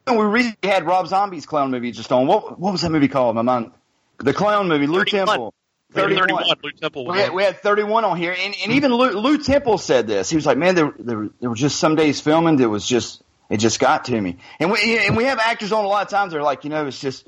[0.07, 2.25] we recently had Rob Zombie's clown movie just on.
[2.27, 3.35] What what was that movie called?
[3.35, 3.71] My mind.
[4.19, 5.27] The clown movie, Lew 31.
[5.27, 5.53] Temple.
[5.93, 6.29] 31.
[6.63, 9.77] Lew Temple We had, we had 31 on here, and, and even Lew, Lew Temple
[9.77, 10.29] said this.
[10.29, 13.23] He was like, "Man, there, there, there were just some days filming that was just
[13.49, 16.09] it just got to me." And we and we have actors on a lot of
[16.09, 16.33] times.
[16.33, 17.25] They're like, you know, it's just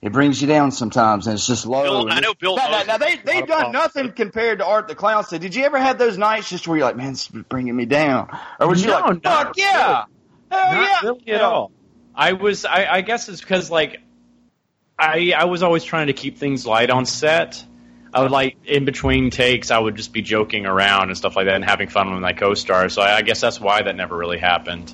[0.00, 1.84] it brings you down sometimes, and it's just low.
[2.04, 4.58] Bill- I know Bill Now, now, now they has a lot they've done nothing compared
[4.58, 5.24] to Art the Clown.
[5.24, 7.86] Said, did you ever have those nights just where you're like, "Man, it's bringing me
[7.86, 8.28] down,"
[8.58, 10.06] or was you like, not "Fuck yeah, hell
[10.50, 10.98] Not yeah"?
[11.04, 11.70] really at all.
[12.14, 12.64] I was.
[12.64, 14.00] I, I guess it's because like
[15.02, 17.64] I I was always trying to keep things light on set.
[18.14, 21.46] I would like in between takes, I would just be joking around and stuff like
[21.46, 22.92] that, and having fun with my co-stars.
[22.92, 24.92] So I, I guess that's why that never really happened.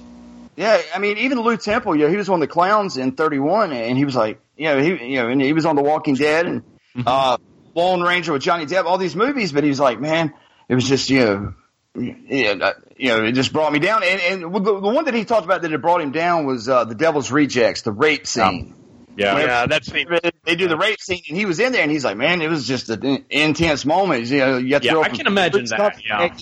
[0.56, 3.12] Yeah, I mean, even Lew Temple, you know, he was one of the clowns in
[3.12, 5.82] 31, and he was like, you know, he, you know, and he was on The
[5.82, 6.62] Walking Dead and
[7.06, 7.36] uh,
[7.74, 10.34] Lone Ranger with Johnny Depp, all these movies, but he was like, man,
[10.68, 11.54] it was just, you know,
[11.94, 14.02] yeah, uh, you know, it just brought me down.
[14.02, 16.68] And, and the, the one that he talked about that it brought him down was
[16.68, 18.74] uh, the Devil's Rejects, the rape scene.
[19.19, 20.07] Yeah, Yeah, that's They
[20.45, 22.49] they do the rape scene, and he was in there, and he's like, "Man, it
[22.49, 25.97] was just an intense moment." You know, you have to Yeah, I can imagine stuff-
[25.97, 26.37] that, yeah.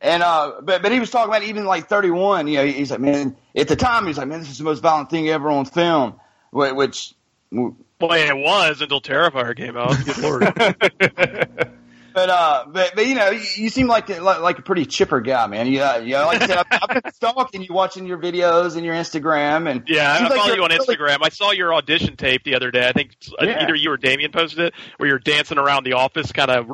[0.00, 2.46] And uh, but but he was talking about even like 31.
[2.46, 4.80] You know, he's like, "Man, at the time, he's like, man, this is the most
[4.80, 6.20] violent thing ever on film."
[6.52, 7.14] Which,
[7.50, 9.96] Boy, it was until Terrifier came out.
[10.04, 11.72] Good lord.
[12.14, 15.20] but uh, but but you know, you, you seem like like, like a pretty chipper
[15.20, 15.66] guy, man.
[15.66, 18.76] You uh, you know, like I said, I've, I've been stalking you, watching your videos
[18.76, 21.18] and your Instagram, and Yeah, I like follow you're on really- Instagram.
[21.22, 22.86] I saw your audition tape the other day.
[22.88, 23.62] I think uh, Yeah.
[23.62, 26.68] either you or Damien posted it, where you're dancing around the office, kind of.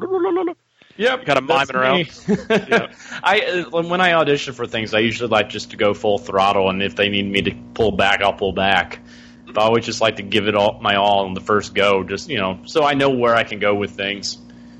[0.96, 2.10] Yep, kind of miming around.
[2.28, 2.94] around.
[3.22, 6.70] I uh, when I audition for things, I usually like just to go full throttle,
[6.70, 8.98] and if they need me to pull back, I'll pull back.
[9.46, 12.02] But I always just like to give it all my all on the first go,
[12.02, 14.38] just you know, so I know where I can go with things.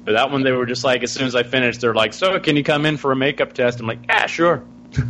[0.08, 2.40] But that one, they were just like, as soon as I finished, they're like, "So,
[2.40, 4.64] can you come in for a makeup test?" I'm like, "Yeah, sure."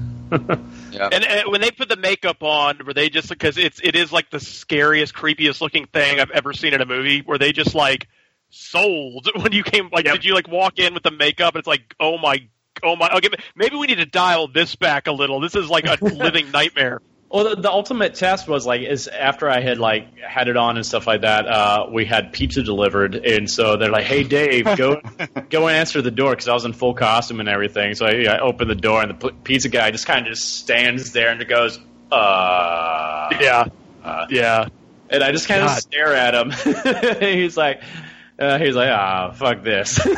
[0.91, 1.09] Yeah.
[1.13, 4.11] And, and when they put the makeup on, were they just because it's it is
[4.11, 7.23] like the scariest, creepiest looking thing I've ever seen in a movie?
[7.23, 8.09] Were they just like
[8.51, 9.89] sold when you came?
[9.93, 11.55] Like, did you like walk in with the makeup?
[11.55, 12.47] and It's like, oh my,
[12.83, 13.09] oh my.
[13.11, 15.39] Okay, maybe we need to dial this back a little.
[15.41, 17.01] This is like a living nightmare.
[17.31, 20.77] Well, the, the ultimate test was like is after I had like had it on
[20.77, 21.47] and stuff like that.
[21.47, 25.03] Uh, we had pizza delivered, and so they're like, "Hey, Dave, go
[25.51, 27.95] go and answer the door," because I was in full costume and everything.
[27.97, 30.57] So I, I opened the door, and the p- pizza guy just kind of just
[30.57, 31.79] stands there and goes,
[32.11, 33.67] "Uh, Yeah,
[34.03, 34.69] uh," yeah.
[35.11, 36.51] and I just kind of stare at him.
[37.21, 37.83] he's like,
[38.39, 40.15] uh, he's like, "Ah, fuck this." You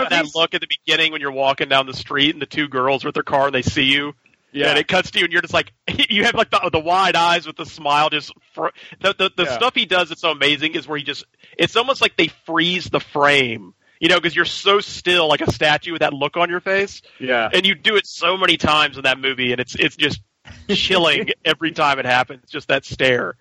[0.00, 2.66] know that look at the beginning when you're walking down the street and the two
[2.68, 4.14] girls with their car and they see you.
[4.54, 4.68] Yeah.
[4.70, 5.72] And it cuts to you, and you're just like,
[6.08, 8.08] you have like the, the wide eyes with the smile.
[8.08, 8.68] Just fr-
[9.00, 9.56] the the, the Yeah.
[9.56, 11.24] stuff he does that's so amazing is where he just,
[11.58, 15.50] it's almost like they freeze the frame, you know, because you're so still like a
[15.52, 17.02] statue with that look on your face.
[17.18, 17.48] yeah.
[17.52, 20.20] And you do it so many times in that movie, and it's it's just
[20.70, 22.48] chilling every time it happens.
[22.48, 23.34] Just that stare.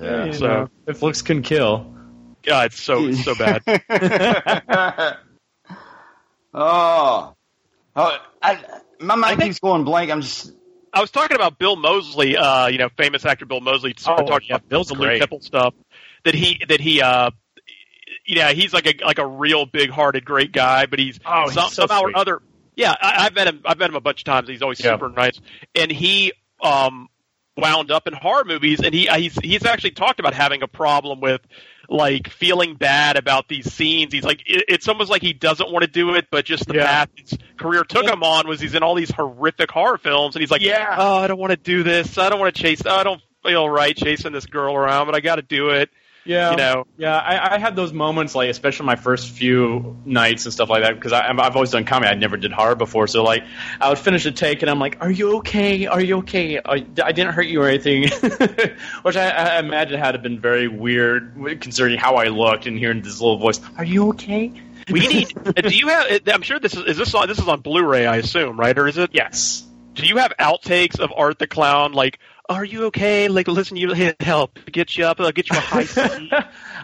[0.00, 1.94] You so- know, if looks can kill.
[2.42, 3.62] God, it's so so bad.
[6.54, 7.34] oh,
[7.96, 8.58] oh, I,
[9.00, 10.10] my mind think- keeps going blank.
[10.10, 10.52] I'm just
[10.92, 13.94] I was talking about Bill Moseley, uh, you know, famous actor Bill Moseley.
[14.06, 15.18] Oh, talking yeah, about Bill's the Lew.
[15.18, 15.74] Temple stuff
[16.24, 17.30] that he that he, uh,
[18.26, 21.54] yeah, he's like a like a real big hearted great guy, but he's, Oh, he's
[21.54, 22.14] some, so somehow sweet.
[22.16, 22.42] or other.
[22.76, 23.60] Yeah, I, I've met him.
[23.64, 24.48] I've met him a bunch of times.
[24.48, 24.92] He's always Yeah.
[24.94, 25.38] super nice,
[25.74, 26.32] and he
[26.62, 27.08] um
[27.58, 31.20] wound up in horror movies, and he he's he's actually talked about having a problem
[31.20, 31.40] with
[31.88, 34.12] like feeling bad about these scenes.
[34.12, 36.74] He's like, it, it's almost like he doesn't want to do it, but just the
[36.74, 36.86] Yeah.
[36.86, 40.40] path his career took him on was he's in all these horrific horror films, and
[40.40, 40.94] he's like, Yeah.
[40.98, 42.18] oh, I don't want to do this.
[42.18, 42.84] I don't want to chase.
[42.86, 45.90] I don't feel right chasing this girl around, but I got to do it.
[46.26, 46.86] Yeah, You know.
[46.98, 50.82] Yeah, I, I had those moments, like especially my first few nights and stuff like
[50.82, 52.10] that, because I've always done comedy.
[52.10, 53.44] I never did horror before, so like
[53.80, 55.86] I would finish a take and I'm like, "Are you okay?
[55.86, 56.58] Are you okay?
[56.58, 58.10] I, I didn't hurt you or anything,"
[59.02, 63.20] which I, I imagine had been very weird considering how I looked and hearing this
[63.20, 63.60] little voice.
[63.78, 64.52] Are you okay?
[64.90, 65.36] We need.
[65.36, 66.20] Uh, do you have?
[66.28, 66.84] I'm sure this is.
[66.84, 67.28] Is this on?
[67.28, 68.76] This is on Blu-ray, I assume, right?
[68.78, 69.10] Or is it?
[69.12, 69.64] Yes.
[69.94, 71.92] Do you have outtakes of Art the Clown?
[71.92, 72.18] Like,
[72.48, 73.28] are you okay?
[73.28, 75.20] Like, listen, you need help get you up.
[75.20, 76.32] I'll get you a high seat.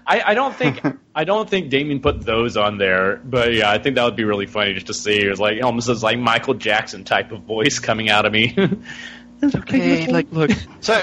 [0.06, 0.80] I, I don't think
[1.14, 4.24] I don't think Damien put those on there, but yeah, I think that would be
[4.24, 5.20] really funny just to see.
[5.20, 8.54] It was like almost as like Michael Jackson type of voice coming out of me.
[9.42, 10.06] it's okay.
[10.06, 10.50] Like, look.
[10.80, 11.00] So,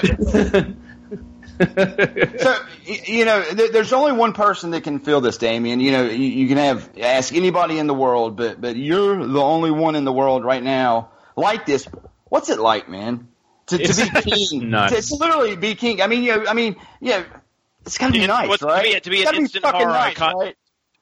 [2.38, 5.80] so you know, there's only one person that can feel this, Damien.
[5.80, 9.40] You know, you, you can have ask anybody in the world, but but you're the
[9.40, 11.88] only one in the world right now like this.
[12.28, 13.29] What's it like, man?
[13.70, 14.94] To, to It's be king, nuts.
[14.94, 16.00] to, to literally be king.
[16.02, 17.24] I mean, you know, I mean, yeah,
[17.86, 18.94] it's gotta be It's- nice, what's- to right?
[18.94, 20.54] be- to be an instant fucking horror nice, icon- right?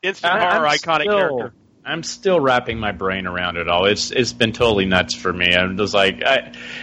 [0.03, 1.53] Instant I- horror I'm iconic still- character.
[1.85, 3.87] I'm still wrapping my brain around it all.
[3.87, 5.55] It's it's been totally nuts for me.
[5.55, 6.23] I'm just like,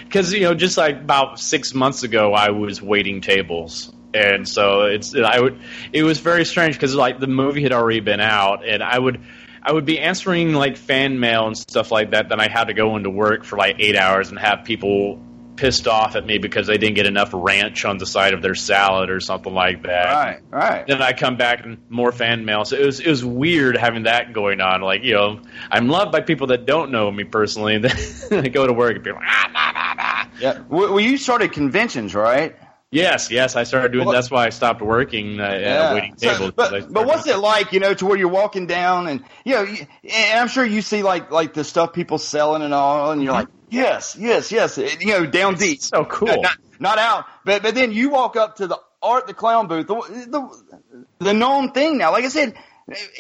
[0.04, 4.86] because you know, just like about six months ago, I was waiting tables, and so
[4.86, 5.60] it's I would
[5.94, 9.22] it was very strange because like the movie had already been out, and I would.
[9.68, 12.30] I would be answering like fan mail and stuff like that.
[12.30, 15.20] Then I had to go into work for like eight hours and have people
[15.56, 18.56] pissed off at me because they didn't get enough ranch on the side of their
[18.56, 20.14] salad or something like that.
[20.14, 20.88] Right, right.
[20.88, 22.66] Then I come back and more fan mail.
[22.66, 24.82] So it was it was weird having that going on.
[24.82, 25.42] Like you know,
[25.72, 27.76] I'm loved by people that don't know me personally.
[27.76, 30.60] And then I go to work and be like, ah, Yeah.
[30.70, 32.56] Well, well, you started conventions, right?
[32.92, 33.58] yes, yes.
[33.58, 34.06] I started doing.
[34.06, 36.52] Well- that's why I stopped working uh, at waiting So, tables.
[36.56, 39.64] but, but what's it like, you know, to where you're walking down and you know,
[39.66, 43.34] and I'm sure you see like like the stuff people selling and all, and you're
[43.34, 47.26] like, yes, yes, yes, and, you know, down deep, so cool, not, not, not out,
[47.44, 51.34] but but then you walk up to the Art the Clown booth, the, the the
[51.34, 52.12] known thing now.
[52.12, 52.56] Like I said,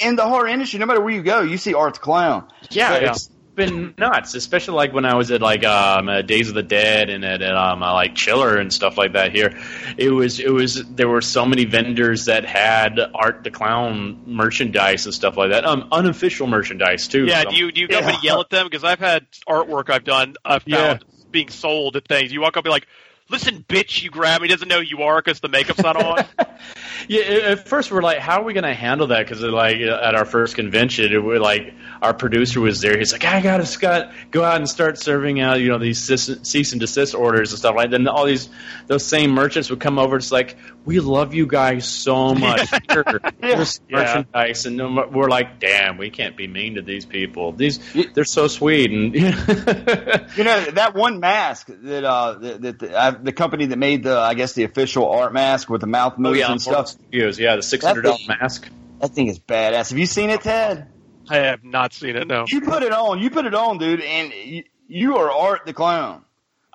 [0.01, 2.47] in the horror industry, no matter where you go, you see Art the Clown.
[2.71, 6.49] Yeah, So- it's been nuts, especially like when I was at like um, uh, Days
[6.49, 9.31] of the Dead and at um, uh, like Chiller and stuff like that.
[9.31, 9.57] Here,
[9.97, 15.05] it was it was there were so many vendors that had Art the Clown merchandise
[15.05, 15.65] and stuff like that.
[15.65, 17.25] Um, unofficial merchandise too.
[17.25, 18.65] Yeah, So- do you do you go up and yell at them?
[18.65, 22.31] Because I've had artwork I've done I've found being sold at things.
[22.31, 22.87] You walk up and be like,
[23.29, 25.97] "Listen, bitch, you grab me." He doesn't know who you are because the makeup's not
[25.97, 26.25] on.
[27.07, 29.27] Yeah, at first we're like, how are we going to handle that?
[29.27, 32.97] Because like at our first convention, it, we're like our producer was there.
[32.97, 35.99] He's like, I got to Scott go out and start serving out, you know, these
[35.99, 37.91] cease, and desist orders and stuff like.
[37.91, 37.97] that.
[37.97, 38.49] Then all these
[38.87, 40.17] those same merchants would come over.
[40.17, 42.71] It's like, we love you guys so much.
[42.89, 43.05] Here,
[43.41, 43.97] here's Yeah.
[43.97, 47.51] merchandise, and then we're like, damn, we can't be mean to these people.
[47.51, 47.79] These
[48.13, 49.13] they're so sweet, and
[50.37, 54.03] You know that one mask that uh that, that the, uh, the company that made
[54.03, 56.89] the I guess the official art mask with the mouth oh moves yeah, and stuff.
[56.89, 58.69] Studios, yeah, the six hundred dollar mask.
[59.01, 59.89] That thing is badass.
[59.89, 60.87] Have you seen it, Ted?
[61.29, 62.27] I have not seen it.
[62.27, 63.19] No, You put it on.
[63.19, 66.24] You put it on, dude, and you, you are Art the Clown.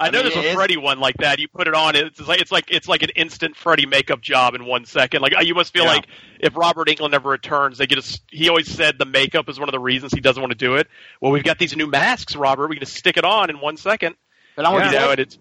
[0.01, 1.39] I know mean, there's a Freddy one like that.
[1.39, 4.55] You put it on, it's like it's like it's like an instant Freddy makeup job
[4.55, 5.21] in one second.
[5.23, 5.91] Like you must feel Yeah.
[5.91, 6.07] like
[6.41, 8.03] if Robert Englund ever returns, they get a.
[8.03, 10.59] s- He always said the makeup is one of the reasons he doesn't want to
[10.59, 10.89] do it.
[11.21, 12.69] Well, we've got these new masks, Robert.
[12.69, 14.17] We can just stick it on in one second.
[14.57, 15.39] But I want you to know, say it's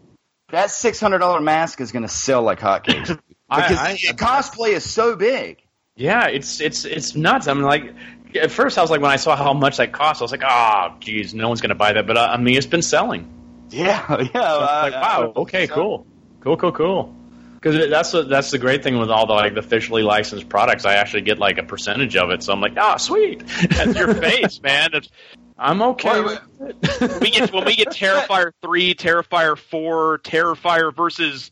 [0.49, 4.69] that six hundred dollar mask is going to sell like hotcakes because I- I- cosplay
[4.73, 5.57] is so big.
[5.95, 7.47] Yeah, it's it's it's nuts.
[7.47, 7.93] I'm like,
[8.35, 10.43] at first I was like, when I saw how much that cost, I was like,
[10.45, 12.07] oh, geez, no one's going to buy that.
[12.07, 13.35] But uh, I mean, it's been selling.
[13.69, 14.27] Yeah, yeah.
[14.33, 16.05] So I- like, wow, I- okay, cool,
[16.41, 17.15] cool, cool, cool.
[17.61, 20.85] Because that's the, that's the great thing with all the like the officially licensed products.
[20.85, 23.43] I actually get like a percentage of it, so I'm like, ah, sweet.
[23.69, 24.91] that's your face, man.
[24.93, 25.09] It's,
[25.57, 26.21] I'm okay.
[26.21, 31.51] Wait, with we get when we get Terrifier three, Terrifier four, Terrifier versus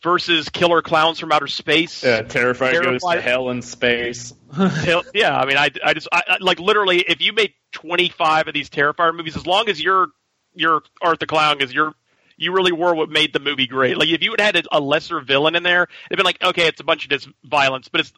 [0.00, 2.04] versus Killer Clowns from Outer Space.
[2.04, 4.32] Yeah, Terrifier goes to hell in space.
[4.56, 8.46] Yeah, I mean, I, I just I, I, like literally, if you made twenty five
[8.46, 10.06] of these Terrifier movies, as long as you're
[10.58, 11.94] you're Art the Clown, because you're
[12.36, 13.98] you really were what made the movie great.
[13.98, 16.80] Like if you had had a lesser villain in there, it'd been like, okay, it's
[16.80, 18.12] a bunch of this violence, but it's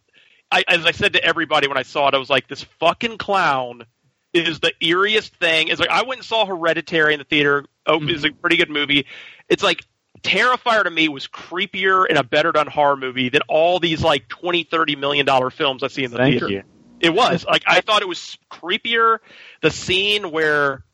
[0.52, 3.18] I, as I said to everybody when I saw it, I was like, this fucking
[3.18, 3.84] clown
[4.32, 5.68] is the eeriest thing.
[5.68, 7.64] It's like I went and saw Hereditary in the theater.
[7.86, 8.40] Oh, it's a mm-hmm.
[8.40, 9.06] pretty good movie.
[9.48, 9.84] It's like
[10.22, 14.28] Terrifier to me was creepier and a better done horror movie than all these like
[14.28, 16.48] twenty, thirty million dollar films I see in the Thank theater.
[16.50, 16.62] you.
[17.00, 19.18] It was like I thought it was creepier.
[19.62, 20.84] The scene where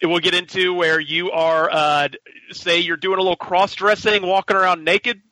[0.00, 2.08] it will get into where you are, uh,
[2.52, 5.22] say you're doing a little cross dressing, walking around naked,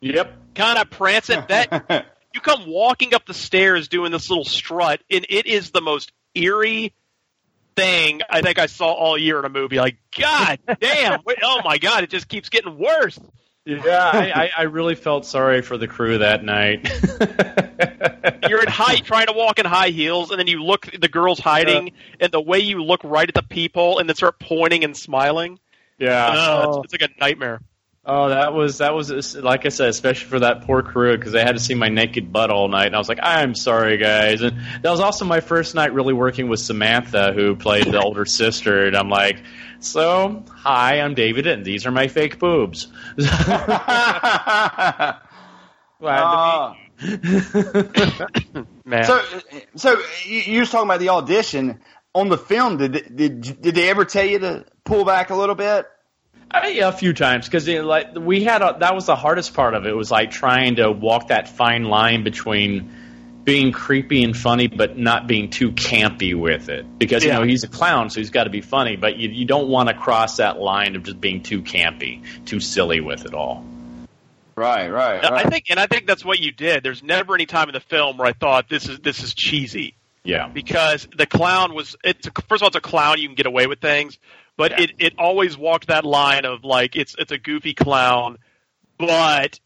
[0.00, 0.54] Yep.
[0.54, 1.42] kind of prancing.
[1.48, 5.80] That you come walking up the stairs doing this little strut, and it is the
[5.80, 6.94] most eerie
[7.76, 9.78] thing I think I saw all year in a movie.
[9.78, 11.20] Like, God damn!
[11.26, 12.04] wait, oh my God!
[12.04, 13.18] It just keeps getting worse.
[13.66, 16.84] Yeah, I, I, I really felt sorry for the crew that night.
[18.48, 21.40] You're in high, trying to walk in high heels, and then you look, the girl's
[21.40, 24.94] hiding, and the way you look right at the peephole, and then start pointing and
[24.94, 25.58] smiling.
[25.98, 26.34] Yeah.
[26.36, 27.62] Oh, it's, it's like a nightmare.
[28.06, 31.40] Oh, that was that was like I said, especially for that poor crew because they
[31.40, 34.42] had to see my naked butt all night, and I was like, I'm sorry, guys.
[34.42, 38.26] And that was also my first night really working with Samantha, who played the older
[38.26, 39.42] sister, and I'm like,
[39.80, 42.88] so hi, I'm David, and these are my fake boobs.
[43.16, 43.30] Glad
[46.02, 46.74] to meet uh,
[48.54, 48.66] you.
[48.84, 49.04] Man.
[49.04, 49.22] So,
[49.76, 49.96] so
[50.26, 51.80] you, you was talking about the audition
[52.14, 52.76] on the film.
[52.76, 55.86] Did did did they ever tell you to pull back a little bit?
[56.54, 59.74] Uh, yeah, a few times because like we had a, that was the hardest part
[59.74, 62.92] of it was like trying to walk that fine line between
[63.42, 67.32] being creepy and funny but not being too campy with it because Yeah.
[67.34, 69.68] you know he's a clown so he's got to be funny but you, you don't
[69.68, 73.64] want to cross that line of just being too campy too silly with it all
[74.56, 76.84] Right, right, I think, and I think that's what you did.
[76.84, 79.96] There's never any time in the film where I thought this is this is cheesy.
[80.22, 80.46] Yeah.
[80.46, 83.46] Because the clown was it's a, first of all it's a clown you can get
[83.46, 84.16] away with things,
[84.56, 88.38] but it it always walked that line of like it's it's a goofy clown,
[88.98, 89.58] but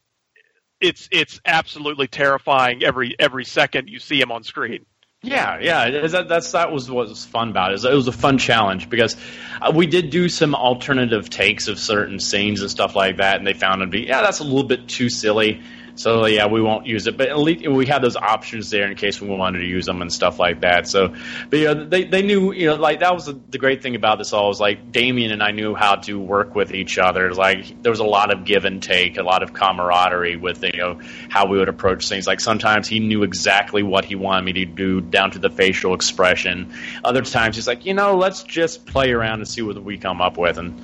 [0.81, 4.87] it's it's absolutely terrifying every every second you see him on screen.
[5.21, 7.73] Yeah, yeah, that, that's that was what was fun about it.
[7.73, 9.17] It was, it was a fun challenge because
[9.61, 13.47] uh, we did do some alternative takes of certain scenes and stuff like that, and
[13.47, 15.61] they found it to be yeah, that's a little bit too silly.
[15.99, 18.97] So yeah, we won't use it, but at least we had those options there in
[18.97, 20.87] case we wanted to use them and stuff like that.
[20.87, 21.13] So,
[21.51, 24.19] but you know, they they knew you know like that was the, great thing about
[24.19, 27.35] this all was like Damien and I knew how to work with each other.
[27.35, 30.79] Like there was a lot of give and take, a lot of camaraderie with you
[30.79, 32.29] know how we would approach things.
[32.29, 35.95] Like sometimes he knew exactly what he wanted me to do down to the facial
[35.95, 36.73] expression.
[37.03, 40.23] Other times he's like, you know, let's just play around and see what we come
[40.23, 40.81] up with, and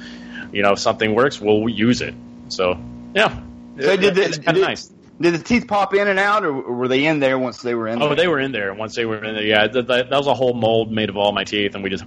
[0.53, 2.15] you know if something works, we'll use it.
[2.49, 2.77] So
[3.15, 3.41] yeah,
[3.81, 4.91] So did the, did, nice.
[5.21, 7.89] Did the teeth pop in and out, or were they in there once they were
[7.89, 8.03] in?
[8.03, 8.17] Oh, there?
[8.17, 9.45] they were in there once they were in there.
[9.45, 11.91] Yeah, that, that, that was a whole mold made of all my teeth, and we
[11.91, 12.05] just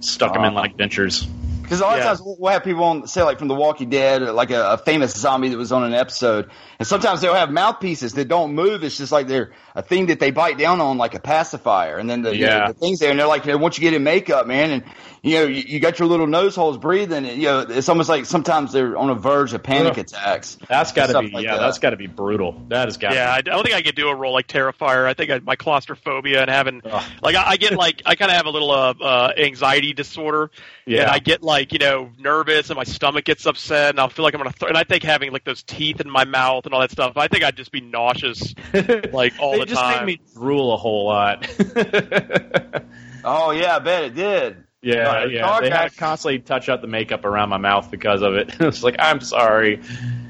[0.00, 1.26] stuck them in like dentures.
[1.62, 2.02] Because a lot Yeah.
[2.02, 4.50] of times we'll we'll have people on, say, like from The Walking Dead, or like
[4.50, 8.28] a, a famous zombie that was on an episode, and sometimes they'll have mouthpieces that
[8.28, 8.84] don't move.
[8.84, 12.08] It's just like they're a thing that they bite down on, like a pacifier, and
[12.08, 12.68] then the, Yeah.
[12.68, 14.84] the, things there, and they're like, once you get in makeup, man, and
[15.24, 18.10] you know, you, you got your little nose holes breathing, and, you know, it's almost
[18.10, 20.58] like sometimes they're on a verge of panic attacks.
[20.68, 21.60] That's got to be like yeah, that.
[21.60, 22.60] that's got to be brutal.
[22.68, 23.14] That has got.
[23.14, 25.06] Yeah, I don't think I could do a role like Terrifier.
[25.06, 26.82] I think I, my claustrophobia and having
[27.22, 30.50] like I, I get like I kind of have a little uh, uh, anxiety disorder,
[30.84, 31.02] Yeah.
[31.02, 34.24] and I get like you know nervous and my stomach gets upset, and I'll feel
[34.24, 34.52] like I'm gonna.
[34.52, 37.16] Th- and I think having like those teeth in my mouth and all that stuff,
[37.16, 38.54] I think I'd just be nauseous
[39.12, 40.04] like all They the just time.
[40.04, 41.48] made me drool a whole lot.
[43.26, 44.64] Oh yeah, I bet it did.
[44.84, 45.60] Yeah, Uh, yeah.
[45.60, 48.54] They had to constantly touch up the makeup around my mouth because of it.
[48.60, 49.80] it's like I'm sorry.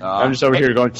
[0.00, 0.92] I'm just over here going.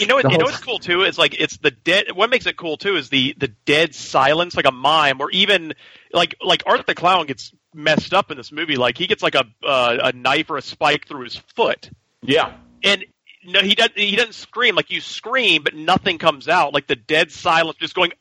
[0.00, 2.06] You know, what, you know what's cool too is like it's the dead.
[2.14, 5.74] What makes it cool too is the the dead silence, like a mime, or even
[6.12, 8.76] like like Art the Clown gets messed up in this movie.
[8.76, 11.90] Like he gets like a uh, a knife or a spike through his foot,
[12.22, 12.54] Yeah.
[12.82, 13.04] and
[13.44, 13.96] no, he doesn't.
[13.96, 16.74] He doesn't scream like you scream, but nothing comes out.
[16.74, 18.12] Like the dead silence, just going.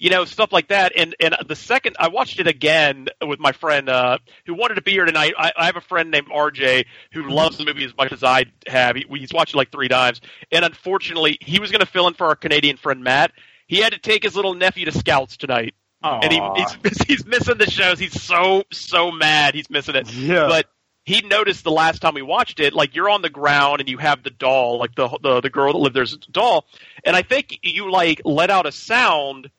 [0.00, 3.52] You know stuff like that, and and the second I watched it again with my
[3.52, 5.34] friend uh, who wanted to be here tonight.
[5.38, 8.46] I, I have a friend named RJ who loves the movie as much as I
[8.66, 8.96] have.
[8.96, 12.14] He, he's watched it like three times, and unfortunately, he was going to fill in
[12.14, 13.32] for our Canadian friend Matt.
[13.66, 15.74] He had to take his little nephew to Scouts tonight,
[16.22, 17.98] and he, he's he's missing the shows.
[17.98, 19.54] He's so so mad.
[19.54, 20.10] He's missing it.
[20.12, 20.48] Yeah.
[20.48, 20.66] But
[21.04, 23.98] he noticed the last time we watched it, like you're on the ground and you
[23.98, 26.66] have the doll, like the the, the girl that lived there's a doll,
[27.04, 29.50] and I think you like let out a sound,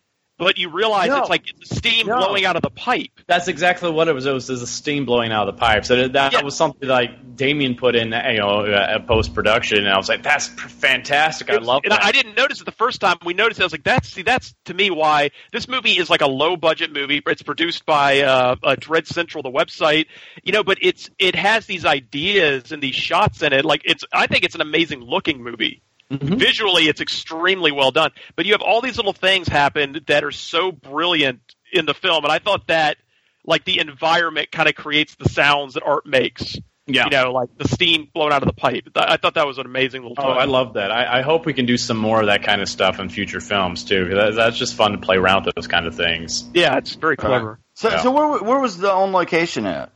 [0.41, 1.19] but you realize No.
[1.19, 2.17] it's like it's steam No.
[2.17, 3.11] blowing out of the pipe.
[3.27, 4.25] That's exactly what it was.
[4.25, 5.85] It was the steam blowing out of the pipe.
[5.85, 9.89] So that, that was something like Damien put in, you know, uh, post production, and
[9.89, 11.51] I was like, "That's p- fantastic!
[11.51, 13.63] I love and that." I, I didn't notice it the first time we noticed it.
[13.63, 16.57] I was like, "That's see, that's to me why this movie is like a low
[16.57, 17.21] budget movie.
[17.27, 20.07] It's produced by uh, uh, Dread Central, the website,
[20.43, 23.63] you know, but it's it has these ideas and these shots in it.
[23.63, 25.83] Like it's, I think it's an amazing looking movie.
[26.11, 26.35] Mm-hmm.
[26.35, 28.11] Visually, it's extremely well done.
[28.35, 31.39] But you have all these little things happen that are so brilliant
[31.71, 32.97] in the film, and I thought that
[33.45, 36.57] like the environment kind of creates the sounds that art makes.
[36.87, 37.05] Yeah.
[37.05, 38.89] You know, like the steam blowing out of the pipe.
[38.95, 40.15] I thought that was an amazing little.
[40.19, 40.37] Oh, touch.
[40.41, 40.91] I love that.
[40.91, 43.39] I, I hope we can do some more of that kind of stuff in future
[43.39, 44.07] films too.
[44.07, 46.43] 'cause That, that's just fun to play around with those kind of things.
[46.53, 47.59] Yeah, it's very clever.
[47.75, 48.01] So, Yeah.
[48.01, 49.91] so where where was the on location at?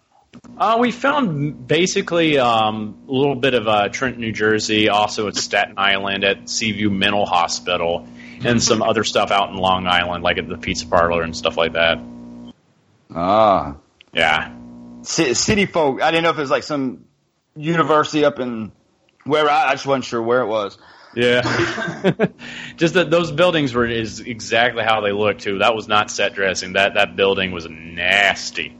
[0.58, 5.36] Uh, we found basically um, a little bit of uh, Trenton, New Jersey, also at
[5.36, 8.08] Staten Island at Seaview Mental Hospital,
[8.44, 11.58] and some other stuff out in Long Island, like at the Pizza Parlor and stuff
[11.58, 12.00] like that.
[13.14, 13.76] Ah,
[14.14, 14.52] Yeah.
[15.04, 16.02] C- city folk.
[16.02, 17.06] I didn't know if it was like some
[17.56, 18.72] university up in
[19.24, 20.78] where I, I just wasn't sure where it was.
[21.16, 21.42] Yeah.
[22.76, 25.60] Just that those buildings were is exactly how they look too.
[25.60, 26.74] That was not set dressing.
[26.74, 28.76] That that building was nasty.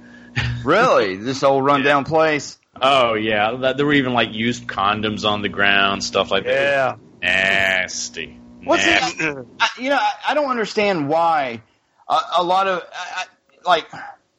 [0.64, 2.58] Really, this old rundown place.
[2.82, 6.52] Oh yeah, that, there were even like used condoms on the ground, stuff like that.
[6.52, 8.40] Yeah, Nasty.
[8.64, 9.24] What's Nasty.
[9.24, 9.38] it?
[9.60, 11.62] I, you know, I, I don't understand why
[12.10, 13.88] a, a lot of I, I, like.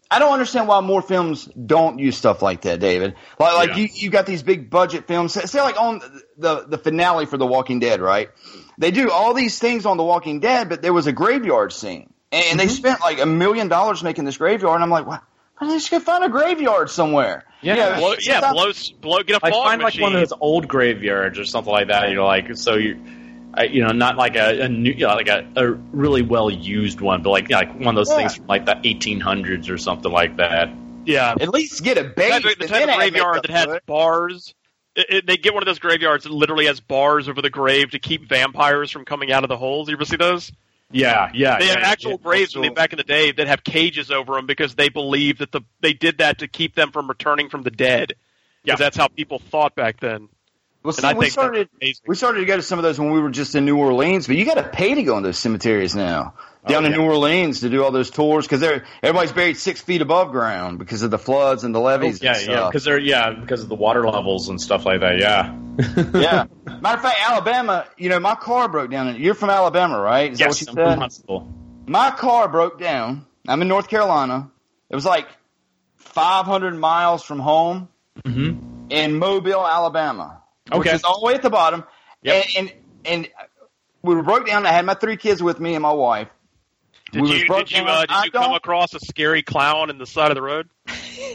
[0.08, 3.16] I don't understand why more films don't use stuff like that, David.
[3.40, 3.76] Like, like Yeah.
[3.78, 5.32] you, you got these big budget films.
[5.32, 6.00] Say, like on
[6.38, 8.30] the the finale for The Walking Dead, right?
[8.78, 12.12] They do all these things on The Walking Dead, but there was a graveyard scene,
[12.30, 12.74] and, and they mm-hmm.
[12.74, 14.76] spent like a million dollars making this graveyard.
[14.76, 15.18] And I'm like, why?
[15.58, 17.44] Why don't they just go find a graveyard somewhere?
[17.62, 17.98] Yeah.
[17.98, 20.68] blow, yeah, stop- blow, blow, get a I fog find like one of those old
[20.68, 22.10] graveyards or something like that.
[22.10, 23.00] You know, like so you,
[23.70, 27.00] you know, not like a, a new, you know, like a, a really well used
[27.00, 28.16] one, but like you know, like one of those Yeah.
[28.16, 30.68] things from like the 1800s or something like that.
[31.06, 32.30] yeah, At least get a base.
[32.42, 34.54] type, of, the type of graveyard that has bars.
[34.94, 37.90] It, it, they get one of those graveyards that literally has bars over the grave
[37.92, 39.88] to keep vampires from coming out of the holes.
[39.88, 40.52] You ever see those?
[40.90, 41.58] Yeah, yeah.
[41.58, 42.16] They have yeah, actual yeah.
[42.22, 45.38] graves when they, back in the day that have cages over them because they believe
[45.38, 48.12] that the they did that to keep them from returning from the dead.
[48.62, 48.74] Yeah.
[48.74, 50.28] Because that's how people thought back then.
[50.86, 51.68] Well, And see, we started
[52.06, 54.26] we started to go to some of those when we were just in New Orleans,
[54.26, 56.34] but you got to pay to go in those cemeteries now
[56.66, 56.98] down in yeah.
[56.98, 60.78] New Orleans to do all those tours because they're everybody's buried six feet above ground
[60.78, 62.22] because of the floods and the levees.
[62.22, 65.18] Yeah, and yeah, because they're yeah because of the water levels and stuff like that.
[65.18, 65.54] Yeah.
[66.20, 66.46] yeah.
[66.80, 69.20] Matter of fact, Alabama, you know, my car broke down.
[69.20, 70.32] You're from Alabama, right?
[70.32, 70.98] Is yes, that I'm?
[70.98, 71.52] Huntsville.
[71.86, 73.26] My car broke down.
[73.46, 74.50] I'm in North Carolina.
[74.88, 75.26] It was like
[75.96, 77.88] 500 miles from home
[78.24, 78.86] Mm-hmm.
[78.90, 80.94] in Mobile, Alabama, which Okay.
[80.94, 81.84] is all the way at the bottom.
[82.22, 82.44] Yep.
[82.56, 82.72] And, and
[83.04, 83.28] and
[84.02, 84.66] we were broke down.
[84.66, 86.28] I had my three kids with me and my wife.
[87.12, 90.06] Did We you did you uh, did you come across a scary clown in the
[90.06, 90.68] side of the road?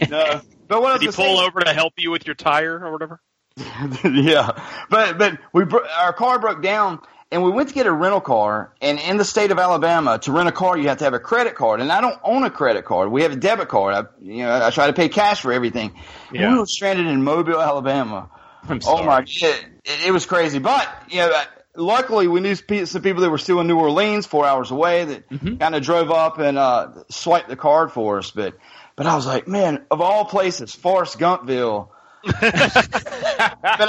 [0.09, 0.41] No.
[0.67, 3.21] But what Did he pull over to help you with your tire or whatever?
[4.03, 4.51] yeah,
[4.89, 8.21] but but we bro- our car broke down, and we went to get a rental
[8.21, 8.73] car.
[8.81, 11.19] And in the state of Alabama, to rent a car, you have to have a
[11.19, 11.81] credit card.
[11.81, 13.11] And I don't own a credit card.
[13.11, 13.93] We have a debit card.
[13.93, 15.93] I you know I try to pay cash for everything.
[16.31, 16.53] Yeah.
[16.53, 18.29] We were stranded in Mobile, Alabama.
[18.67, 19.21] I'm Oh my!
[19.21, 21.31] It, it, it was crazy, but you know.
[21.31, 21.43] uh,
[21.73, 25.29] Luckily, we knew some people that were still in New Orleans, four hours away, that
[25.29, 25.55] Mm-hmm.
[25.55, 28.29] kind of drove up and uh, swiped the card for us.
[28.31, 28.57] But,
[28.97, 31.87] but I was like, man, of all places, Forrest Gumpville,
[32.23, 32.43] but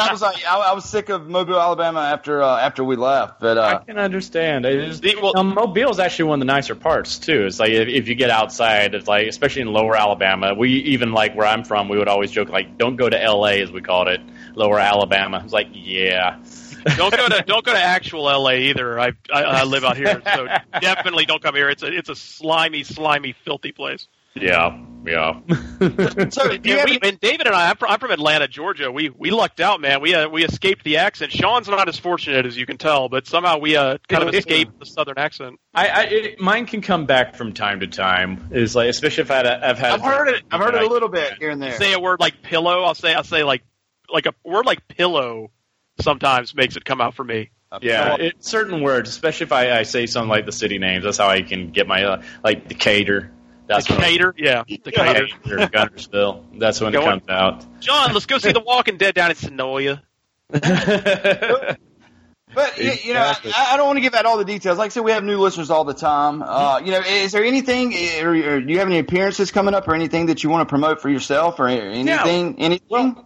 [0.01, 3.41] I was like, I, I was sick of Mobile, Alabama after uh, after we left.
[3.41, 4.65] But I uh, can understand.
[4.65, 7.47] It is, The- well- um, Mobile is actually one of the nicer parts too.
[7.47, 10.55] It's like if, if you get outside, it's like especially in Lower Alabama.
[10.55, 13.61] We even like where I'm from, we would always joke like, "Don't go to L.A."
[13.61, 14.21] as we called it,
[14.55, 15.39] Lower Alabama.
[15.39, 16.39] I was like, yeah,
[16.97, 18.99] Don't go to don't go to actual LA either.
[18.99, 20.49] I I, I live out here, so
[20.81, 21.69] definitely don't come here.
[21.71, 24.09] It's a it's a slimy, slimy, filthy place.
[24.35, 25.41] yeah, yeah.
[26.31, 28.91] so you Yeah, we, and David and I, I'm from, I'm from Atlanta, Georgia.
[28.91, 30.01] We we lucked out, man.
[30.01, 31.33] We uh, we escaped the accent.
[31.33, 34.79] Sean's not as fortunate as you can tell, but somehow we uh, kind of escaped
[34.81, 35.61] the southern accent.
[35.75, 38.49] I, I it, mine can come back from time to time.
[38.53, 39.93] Is like especially if I had a, I've had.
[39.93, 40.43] I've heard it.
[40.51, 41.77] I've heard it a little bit here and there.
[41.79, 42.83] Say a word like pillow.
[42.83, 43.63] I'll say I'll say like
[44.13, 45.51] like a word like pillow.
[46.01, 47.51] Sometimes makes it come out for me.
[47.83, 51.05] Yeah, it, certain words, especially if I, I say something like the city names.
[51.05, 53.31] That's how I can get my uh, like Decatur.
[53.67, 55.27] That's when- Decatur, yeah, Decatur.
[55.27, 56.59] Decatur, Guntersville.
[56.59, 57.65] That's when it comes out.
[57.81, 60.01] John, let's go see The Walking Dead down in Senoia.
[62.55, 64.77] But y- you know, I, I don't want to give out all the details.
[64.77, 66.43] Like I said, we have new listeners all the time.
[66.43, 69.89] Uh, you know, is there anything, or, or do you have any appearances coming up,
[69.89, 72.57] or anything that you want to promote for yourself, or anything?
[72.59, 73.25] Anything?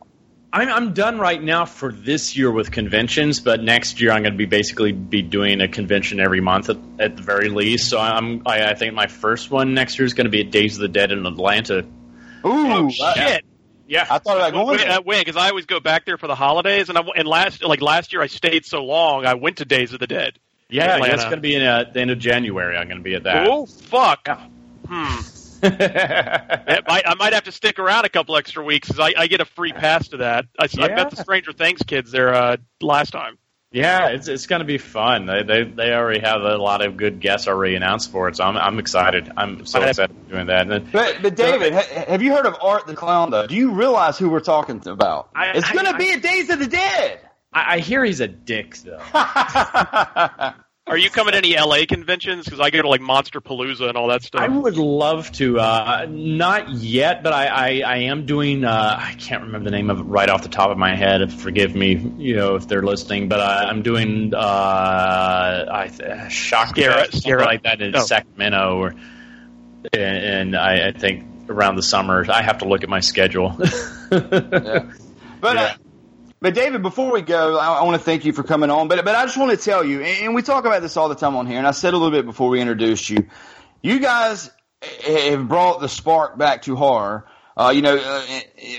[0.56, 4.32] I'm I'm done right now for this year with conventions, but next year I'm going
[4.32, 7.90] to be basically be doing a convention every month at, at the very least.
[7.90, 10.50] So I'm I, I think my first one next year is going to be at
[10.50, 11.80] Days of the Dead in Atlanta.
[11.80, 11.86] Ooh,
[12.44, 13.44] Oh shit!
[13.86, 14.90] Yeah, I thought about going When, there.
[14.92, 15.20] uh, when?
[15.20, 18.12] Because I always go back there for the holidays, and I and last like last
[18.14, 20.38] year I stayed so long, I went to Days of the Dead.
[20.70, 21.14] yeah, Atlanta.
[21.14, 22.76] it's going to be in uh, the end of January.
[22.76, 23.46] I'm going to be at that.
[23.46, 24.26] Oh fuck!
[24.88, 25.20] Hmm.
[25.66, 29.26] I might, I might have to stick around a couple extra weeks because I, I
[29.26, 30.46] get a free pass to that.
[30.58, 33.38] I, I met the Stranger Things kids there uh, last time.
[33.72, 35.26] Yeah, it's it's going to be fun.
[35.26, 38.44] They, they they already have a lot of good guests already announced for it, so
[38.44, 39.30] I'm I'm excited.
[39.36, 40.62] I'm so excited for doing that.
[40.62, 43.30] And then, But, but David, ha- have you heard of Art the Clown?
[43.32, 45.28] Though, do you realize who we're talking about?
[45.34, 47.20] I- it's I- going to I- be a Days of the Dead.
[47.52, 49.02] I, I hear he's a dick though.
[50.88, 52.44] Are you coming to any LA conventions?
[52.44, 54.40] Because I go to like Monsterpalooza and all that stuff.
[54.40, 55.58] I would love to.
[55.58, 58.64] Uh, not yet, but I, I, I am doing.
[58.64, 61.32] Uh, I can't remember the name of it right off the top of my head.
[61.32, 63.28] Forgive me, you know, if they're listening.
[63.28, 68.04] But I, I'm doing uh, I uh, Shock Sierra- Fest, something like that in no.
[68.04, 68.94] Sacramento, or,
[69.92, 72.24] and, and I, I think around the summer.
[72.28, 73.58] I have to look at my schedule.
[75.38, 75.74] But uh,
[76.40, 78.88] but David, before we go, I, I want to thank you for coming on.
[78.88, 81.14] But but I just want to tell you, and, we talk about this all the
[81.14, 81.58] time on here.
[81.58, 83.28] And I said a little bit before we introduced you,
[83.82, 84.50] you guys
[85.06, 87.26] have brought the spark back to horror.
[87.56, 88.22] Uh, you know, uh,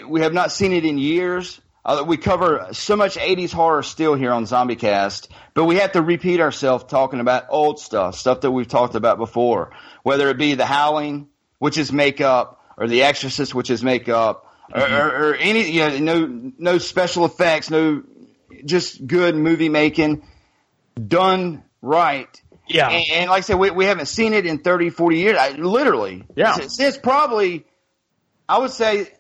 [0.08, 1.60] we have not seen it in years.
[1.84, 6.02] Uh, we cover so much 80s horror still here on ZombieCast, but we have to
[6.02, 9.72] repeat ourselves talking about old stuff, stuff that we've talked about before,
[10.04, 11.30] whether it be The Howling,
[11.60, 14.94] which is makeup, or The Exorcist, which is makeup, or, mm-hmm.
[14.94, 18.04] or, or any, you know, no, no special effects, no,
[18.66, 20.24] just good movie making,
[20.96, 22.30] done right.
[22.68, 22.90] Yeah.
[22.90, 25.38] And, and like I said, we, we haven't seen it in 30, 40 years.
[25.38, 26.26] I, literally.
[26.36, 26.54] Yeah.
[26.54, 27.66] Since, since probably,
[28.48, 29.12] I would say,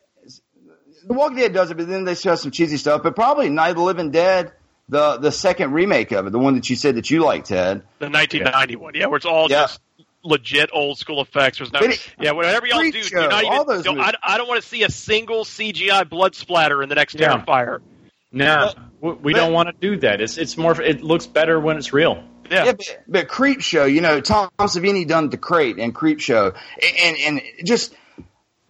[1.06, 3.04] The Walking Dead does it, but then they show some cheesy stuff.
[3.04, 4.52] But probably Night of the Living Dead,
[4.90, 7.84] the the second remake of it, the one that you said that you liked, Ted.
[8.00, 9.64] The 1991, yeah, where it's all Yeah.
[9.64, 9.82] just
[10.24, 11.58] legit old school effects.
[11.60, 13.82] There's no, it- yeah, whatever y'all do, Creep do not even.
[13.84, 17.16] don't- I, I don't want to see a single CGI blood splatter in the next
[17.16, 17.38] Yeah.
[17.46, 17.80] Terrifier.
[18.32, 20.22] no, we, we don't want to do that.
[20.22, 20.80] It's it's more.
[20.82, 22.24] It looks better when it's real.
[22.50, 22.72] Yeah.
[22.74, 26.56] but, but Creepshow, you know, Tom Savini done the Crate and Creepshow,
[27.04, 27.94] and and just.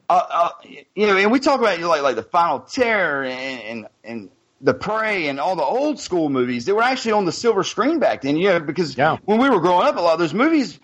[0.09, 0.49] Uh, uh,
[0.95, 3.87] you know, and we talk about you know, like like the Final Terror and, and
[4.05, 4.29] and
[4.61, 6.63] the Prey and all the old school movies.
[6.63, 8.37] They were actually on the silver screen back then.
[8.37, 8.95] You know, because
[9.25, 10.79] when we were growing up, a lot of those movies,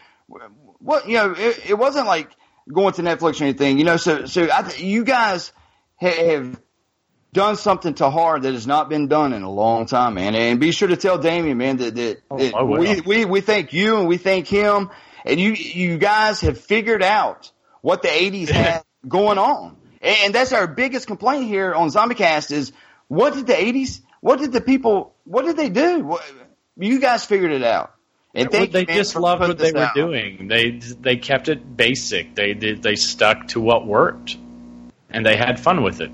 [0.79, 2.29] what you know, it, it wasn't like
[2.71, 3.77] going to Netflix or anything.
[3.77, 5.51] You know, so so I th- you guys
[5.99, 6.59] ha- have
[7.33, 10.35] done something to hard that has not been done in a long time, man.
[10.35, 12.79] And be sure to tell Damien, man, that, that, oh, that I will.
[12.79, 14.91] we, we we thank you and we thank him,
[15.25, 17.51] and you you guys have figured out
[17.81, 22.51] what the '80s had going on, and, and that's our biggest complaint here on ZombieCast
[22.51, 22.71] is
[23.07, 26.17] what did the '80s, what did the people, what did they do?
[26.77, 27.93] You guys figured it out.
[28.35, 29.95] And Well, they you, man, just for loved what they were out.
[29.95, 30.47] doing.
[30.47, 32.33] They they kept it basic.
[32.35, 34.35] They did they stuck to what worked,
[35.09, 36.11] and they had fun with it.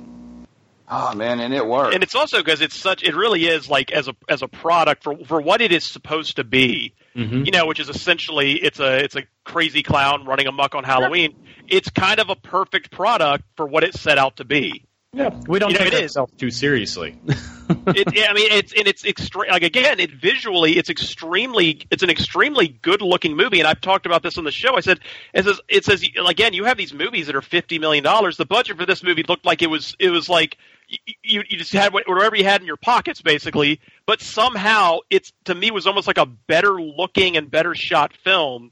[0.92, 1.94] Oh man, and it worked.
[1.94, 5.04] and it's also because it's such it really is like as a as a product
[5.04, 7.46] for for what it is supposed to be Mhm.
[7.46, 11.36] you know which is essentially it's a it's a crazy clown running amok on halloween
[11.68, 15.58] it's kind of a perfect product for what it set out to be Yeah, we
[15.58, 16.12] don't You know, take it is.
[16.16, 17.20] ourselves too seriously.
[17.28, 19.50] it, yeah, I mean, it's and it's extreme.
[19.50, 23.60] Like again, it visually, it's extremely, it's an extremely good looking movie.
[23.60, 24.78] And I've talked about this on the show.
[24.78, 25.00] I said,
[25.34, 28.38] it says, it says again, you have these movies that are fifty million dollars.
[28.38, 30.58] The budget for this movie looked like it was, it was like
[31.24, 33.80] you, you just had whatever you had in your pockets, basically.
[34.06, 38.72] But somehow, it's to me was almost like a better looking and better shot film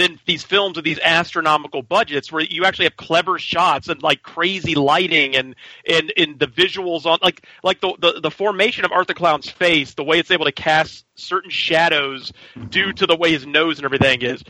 [0.00, 4.22] than these films with these astronomical budgets where you actually have clever shots and like
[4.22, 5.54] crazy lighting and
[5.88, 9.50] and, and the visuals on like like the, the the formation of Art the Clown's
[9.50, 12.32] face, the way it's able to cast certain shadows
[12.70, 14.42] due to the way his nose and everything is.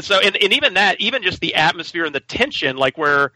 [0.00, 3.32] So and, and even that, even just the atmosphere and the tension, like where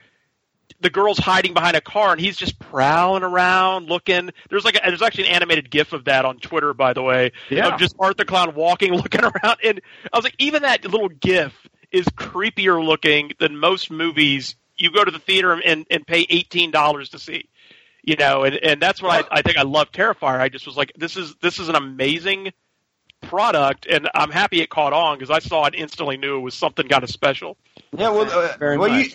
[0.80, 4.30] the girl's hiding behind a car and he's just prowling around looking.
[4.50, 7.32] There's like a, there's actually an animated GIF of that on Twitter, by the way,
[7.50, 7.68] Yeah.
[7.74, 9.80] of just Art the Clown walking, looking around, and
[10.12, 11.52] I was like, even that little GIF
[11.90, 14.56] is creepier looking than most movies.
[14.76, 17.48] You go to the theater and, and pay eighteen dollars to see,
[18.02, 20.40] you know, and, and that's what I, I think I love Terrifier.
[20.40, 22.52] I just was like, this is this is an amazing
[23.20, 26.54] product, and I'm happy it caught on because I saw it instantly knew it was
[26.54, 27.56] something kind of special.
[27.96, 29.06] Yeah, well, uh, Very well, much.
[29.06, 29.12] you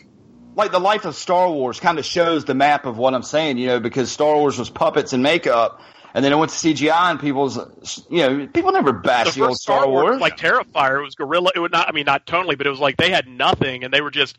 [0.57, 3.59] like the life of Star Wars kind of shows the map of what I'm saying,
[3.59, 5.79] you know, because Star Wars was puppets and makeup,
[6.15, 7.57] and then it went to CGI, and people's,
[8.09, 10.19] you know, people never bash the, the old first Star, Wars.
[10.19, 11.51] like Terrifier, it was guerrilla.
[11.55, 11.87] It would not.
[11.87, 14.37] I mean, not totally, but it was like they had nothing, and they were just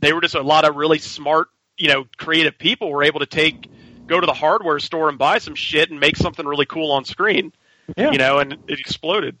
[0.00, 1.48] they were just a lot of really smart,
[1.78, 3.70] you know, creative people were able to take
[4.06, 7.06] go to the hardware store and buy some shit and make something really cool on
[7.06, 7.52] screen.
[7.96, 8.12] Yeah.
[8.12, 9.38] You know, and it exploded.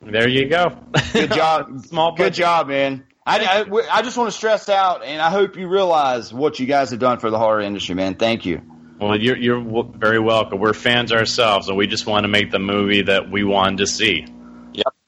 [0.00, 0.78] There you go.
[1.12, 3.04] Good job, Small good job, man.
[3.26, 6.66] I, I, I just want to stress out, and I hope you realize what you
[6.66, 8.14] guys have done for the horror industry, man.
[8.14, 8.62] Thank you.
[8.98, 10.58] Well, you're you're very welcome.
[10.58, 13.86] We're fans ourselves, and we just want to make the movie that we wanted to
[13.86, 14.26] see.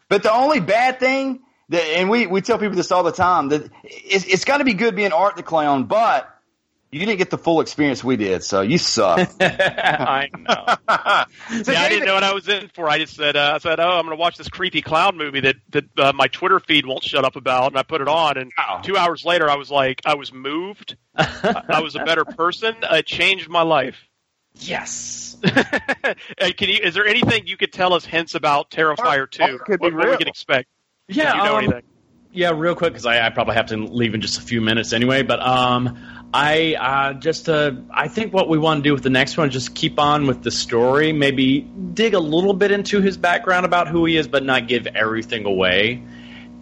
[0.08, 1.40] But the only bad thing
[1.70, 4.64] that, and we, we tell people this all the time, that it's, it's got to
[4.64, 6.31] be good being Art the Clown, but
[6.92, 9.30] you didn't get the full experience we did, so you suck.
[9.40, 11.24] I know.
[11.64, 12.88] So yeah, I didn't know what I was in for.
[12.88, 15.40] I just said, uh, I said, oh, I'm going to watch this creepy clown movie
[15.40, 18.38] that that uh, my Twitter feed won't shut up about, and I put it on.
[18.38, 18.52] And
[18.82, 20.96] two hours later, I was like, I was moved.
[21.14, 22.74] I I was a better person.
[22.82, 23.96] It changed my life.
[24.54, 25.36] Yes.
[25.42, 26.78] Can you?
[26.82, 29.58] Is there anything you could tell us hints about Terrifier two?
[29.64, 30.18] could be what, what we real.
[30.18, 30.68] can expect?
[31.08, 31.82] Yeah, Do you know um, anything?
[32.32, 34.92] Yeah, real quick because I, I probably have to leave in just a few minutes
[34.92, 35.22] anyway.
[35.22, 39.10] But um, I uh, just uh, I think what we want to do with the
[39.10, 41.12] next one is just keep on with the story.
[41.12, 44.86] Maybe dig a little bit into his background about who he is, but not give
[44.86, 46.02] everything away.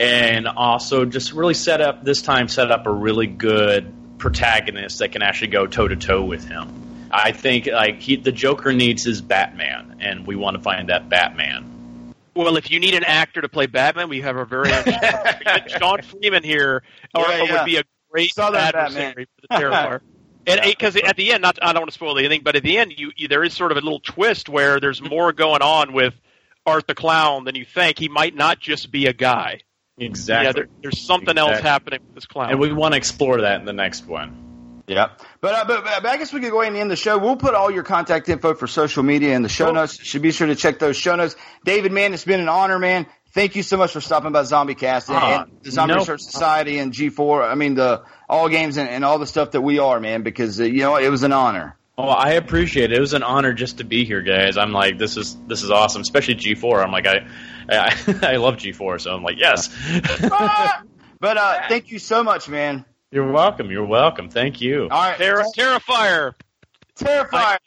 [0.00, 5.12] And also just really set up this time set up a really good protagonist that
[5.12, 7.08] can actually go toe to toe with him.
[7.12, 11.08] I think like he, the Joker needs his Batman, and we want to find that
[11.08, 12.14] Batman.
[12.34, 14.70] Well, if you need an actor to play Batman, we have our very
[15.78, 16.82] Sean Freeman here,
[17.14, 17.52] or, Yeah, yeah.
[17.52, 20.00] would be a great Southern adversary for the Terrifier.
[20.46, 22.78] And because at the end, not I don't want to spoil anything, but at the
[22.78, 25.92] end, you, you there is sort of a little twist where there's more going on
[25.92, 26.14] with
[26.64, 27.98] Art the Clown than you think.
[27.98, 29.60] He might not just be a guy.
[29.98, 30.46] Exactly.
[30.46, 32.50] Yeah, there, there's something else happening with this clown.
[32.50, 34.82] and we want to explore that in the next one.
[34.86, 35.10] Yeah,
[35.40, 37.16] but, uh, but but I guess we could go ahead and end the show.
[37.18, 40.02] We'll put all your contact info for social media in the show notes.
[40.02, 41.36] Should be sure to check those show notes.
[41.64, 43.06] David, man, it's been an honor, man.
[43.32, 46.00] Thank you so much for stopping by Zombie Cast and, Ah, and the Zombie no
[46.00, 47.48] Research Society and G4.
[47.48, 50.22] I mean the all games and, and all the stuff that we are, man.
[50.22, 51.76] Because uh, you know it was an honor.
[51.96, 52.96] Oh, I appreciate it.
[52.96, 54.56] It was an honor just to be here, guys.
[54.56, 56.82] I'm like, this is this is awesome, especially G4.
[56.82, 57.26] I'm like, I
[57.68, 57.94] I,
[58.32, 59.68] I love G4, so I'm like, yes.
[61.20, 62.86] But uh, thank you so much, man.
[63.10, 63.70] You're welcome.
[63.70, 64.30] You're welcome.
[64.30, 64.84] Thank you.
[64.84, 66.32] All right, Terri- Terrifier.
[66.96, 67.58] Terrifier.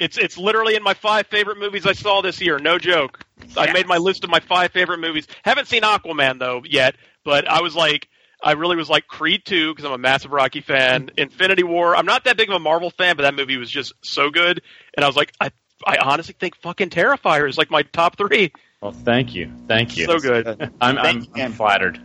[0.00, 2.58] It's it's literally in my five favorite movies I saw this year.
[2.58, 3.20] No joke.
[3.56, 5.26] I made my list of my five favorite movies.
[5.44, 8.08] Haven't seen Aquaman though yet, but I was like,
[8.42, 11.10] I really was like Creed two because I'm a massive Rocky fan.
[11.16, 11.96] Infinity War.
[11.96, 14.62] I'm not that big of a Marvel fan, but that movie was just so good,
[14.96, 15.50] and I was like, I
[15.86, 18.52] I honestly think fucking Terrifier is like my top three.
[18.80, 19.50] Well, thank you.
[19.66, 20.06] Thank you.
[20.06, 20.46] So good.
[20.80, 21.42] I'm, I'm, you.
[21.42, 22.00] I'm flattered.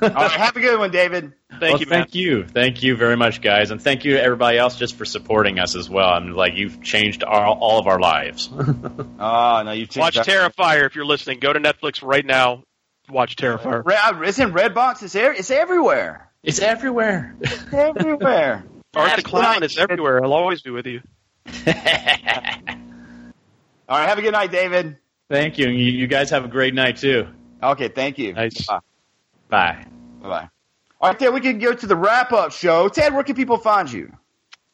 [0.00, 1.32] All right, have a good one, David.
[1.50, 2.00] Thank well, you, man.
[2.00, 5.04] thank you, thank you very much, guys, and thank you to everybody else just for
[5.04, 6.08] supporting us as well.
[6.08, 8.50] I'm like, you've changed our, all of our lives.
[8.52, 11.38] Oh no, you've Watch Terrifier if you're listening.
[11.38, 12.64] Go to Netflix right now.
[13.08, 13.84] Watch Terrifier.
[13.84, 15.04] Red, uh, it's in Redbox.
[15.04, 15.32] It's there.
[15.32, 16.28] It's everywhere.
[16.42, 17.36] it's everywhere.
[17.72, 18.64] everywhere.
[18.96, 20.24] Art the Clown is everywhere.
[20.24, 21.02] I'll always be with you.
[21.46, 21.62] All
[23.98, 24.96] right, have a good night, David.
[25.28, 27.26] Thank you, and you, you guys have a great night too.
[27.62, 28.32] Okay, thank you.
[28.34, 28.66] Nice.
[28.66, 28.80] Bye
[29.48, 29.86] Bye.
[30.22, 30.48] bye.
[31.00, 32.88] All right, Ted, we can go to the wrap up show.
[32.88, 34.12] Ted, where can people find you?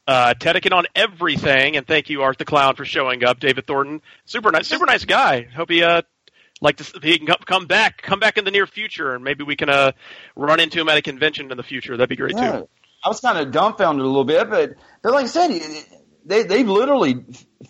[0.06, 3.38] uh, Tedekin on everything, and thank you, Art the Clown, for showing up.
[3.38, 5.42] David Thornton, super nice, super nice guy.
[5.42, 6.02] Hope he uh
[6.60, 9.44] like to he can co- come back, come back in the near future, and maybe
[9.44, 9.92] we can uh
[10.34, 11.96] run into him at a convention in the future.
[11.96, 12.58] That'd be great Yeah.
[12.60, 12.68] too.
[13.04, 15.50] I was kind of dumbfounded a little bit, but but like I said,
[16.24, 17.24] they they literally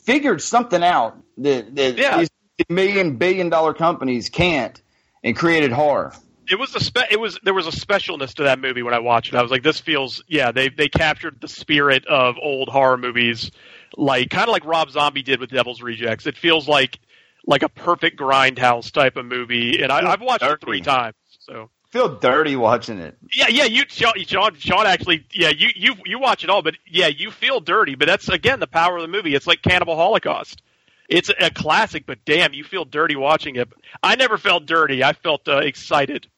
[0.05, 2.19] figured something out that, that Yeah.
[2.19, 2.31] these
[2.69, 4.81] million billion dollar companies can't,
[5.23, 6.13] and created horror.
[6.49, 8.99] It was a spe- it was there was a specialness to that movie when I
[8.99, 9.37] watched it.
[9.37, 13.51] I was like, this feels yeah they they captured the spirit of old horror movies,
[13.97, 16.27] like kind of like Rob Zombie did with Devil's Rejects.
[16.27, 16.99] It feels like
[17.47, 21.15] like a perfect grindhouse type of movie, and I, I've watched it three times.
[21.39, 23.17] So Feel dirty watching it.
[23.35, 24.13] Yeah, yeah, you Sean,
[24.55, 28.07] Sean actually, yeah, you you you watch it all, but yeah, you feel dirty, but
[28.07, 29.35] that's again the power of the movie.
[29.35, 30.63] It's like Cannibal Holocaust.
[31.11, 33.69] It's a classic, but damn, you feel dirty watching it.
[34.03, 35.03] I never felt dirty.
[35.05, 36.29] I felt uh, excited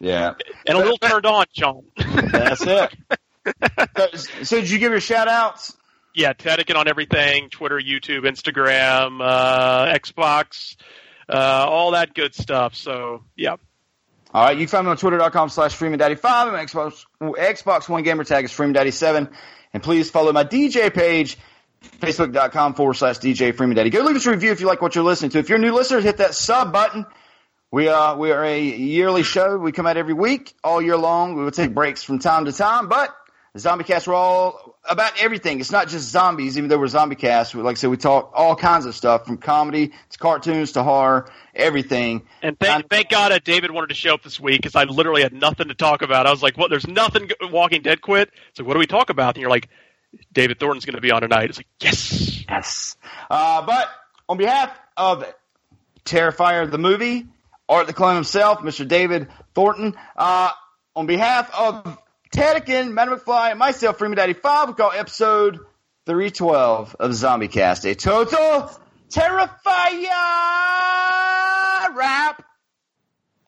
[0.00, 0.34] Yeah,
[0.66, 1.82] and a little turned on, John.
[1.96, 2.94] that's it.
[3.96, 4.06] so,
[4.42, 5.76] so did you give your shout outs?
[6.14, 10.76] yeah, Tedekin on everything: Twitter, YouTube, Instagram, uh, Xbox,
[11.28, 12.74] uh, all that good stuff.
[12.74, 13.56] So yeah,
[14.32, 18.24] All right, you can find me on twitter.com slash FreemanDaddy5 and Xbox, Xbox One gamer
[18.24, 19.30] tag is FreemanDaddy7.
[19.74, 21.38] And please follow my DJ page,
[22.00, 23.90] facebook.com forward slash DJ Freeman Daddy.
[23.90, 25.38] Go leave us a review if you like what you're listening to.
[25.38, 27.06] If you're a new listener, hit that sub button.
[27.70, 29.56] We, uh, we are a yearly show.
[29.56, 31.36] We come out every week, all year long.
[31.36, 33.14] We will take breaks from time to time, but
[33.58, 35.60] Zombie Cast, we're all about everything.
[35.60, 37.54] It's not just zombies, even though we're Zombie Cast.
[37.54, 41.30] Like I said, we talk all kinds of stuff from comedy to cartoons to horror,
[41.54, 42.22] everything.
[42.40, 45.22] And thank, thank God uh, David wanted to show up this week because I literally
[45.22, 46.26] had nothing to talk about.
[46.26, 46.70] I was like, "What?
[46.70, 47.30] There's nothing.
[47.42, 49.34] Walking Dead quit." So what do we talk about?
[49.34, 49.68] And you're like,
[50.32, 52.96] "David Thornton's going to be on tonight." It's like, yes, yes.
[53.30, 53.88] Uh, but
[54.28, 55.24] on behalf of
[56.04, 57.26] Terrifier the movie,
[57.68, 58.86] Art the Clown himself, Mr.
[58.86, 60.50] David Thornton, uh,
[60.94, 61.98] on behalf of
[62.34, 65.60] Tedekin, Madam McFly, and myself, Freeman Daddy 5, we call episode
[66.06, 68.70] 312 of Zombie Cast a total
[69.10, 70.08] Terrifier
[71.94, 72.42] rap.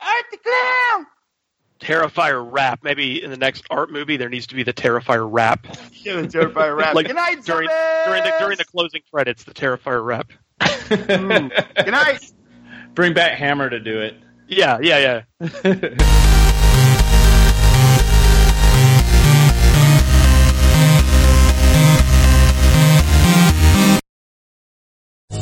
[0.01, 1.07] Art the Clown.
[1.85, 2.81] Terrifier rap.
[2.83, 5.67] Maybe in the next art movie there needs to be the Terrifier rap.
[6.05, 6.95] Yeah, the Terrifier rap.
[6.95, 7.67] like Good night, during
[8.05, 10.31] during the during the closing credits, the Terrifier rap.
[10.61, 11.51] Mm.
[11.77, 12.31] Good night.
[12.95, 14.17] Bring back Hammer to do it.
[14.47, 16.51] Yeah, yeah, yeah.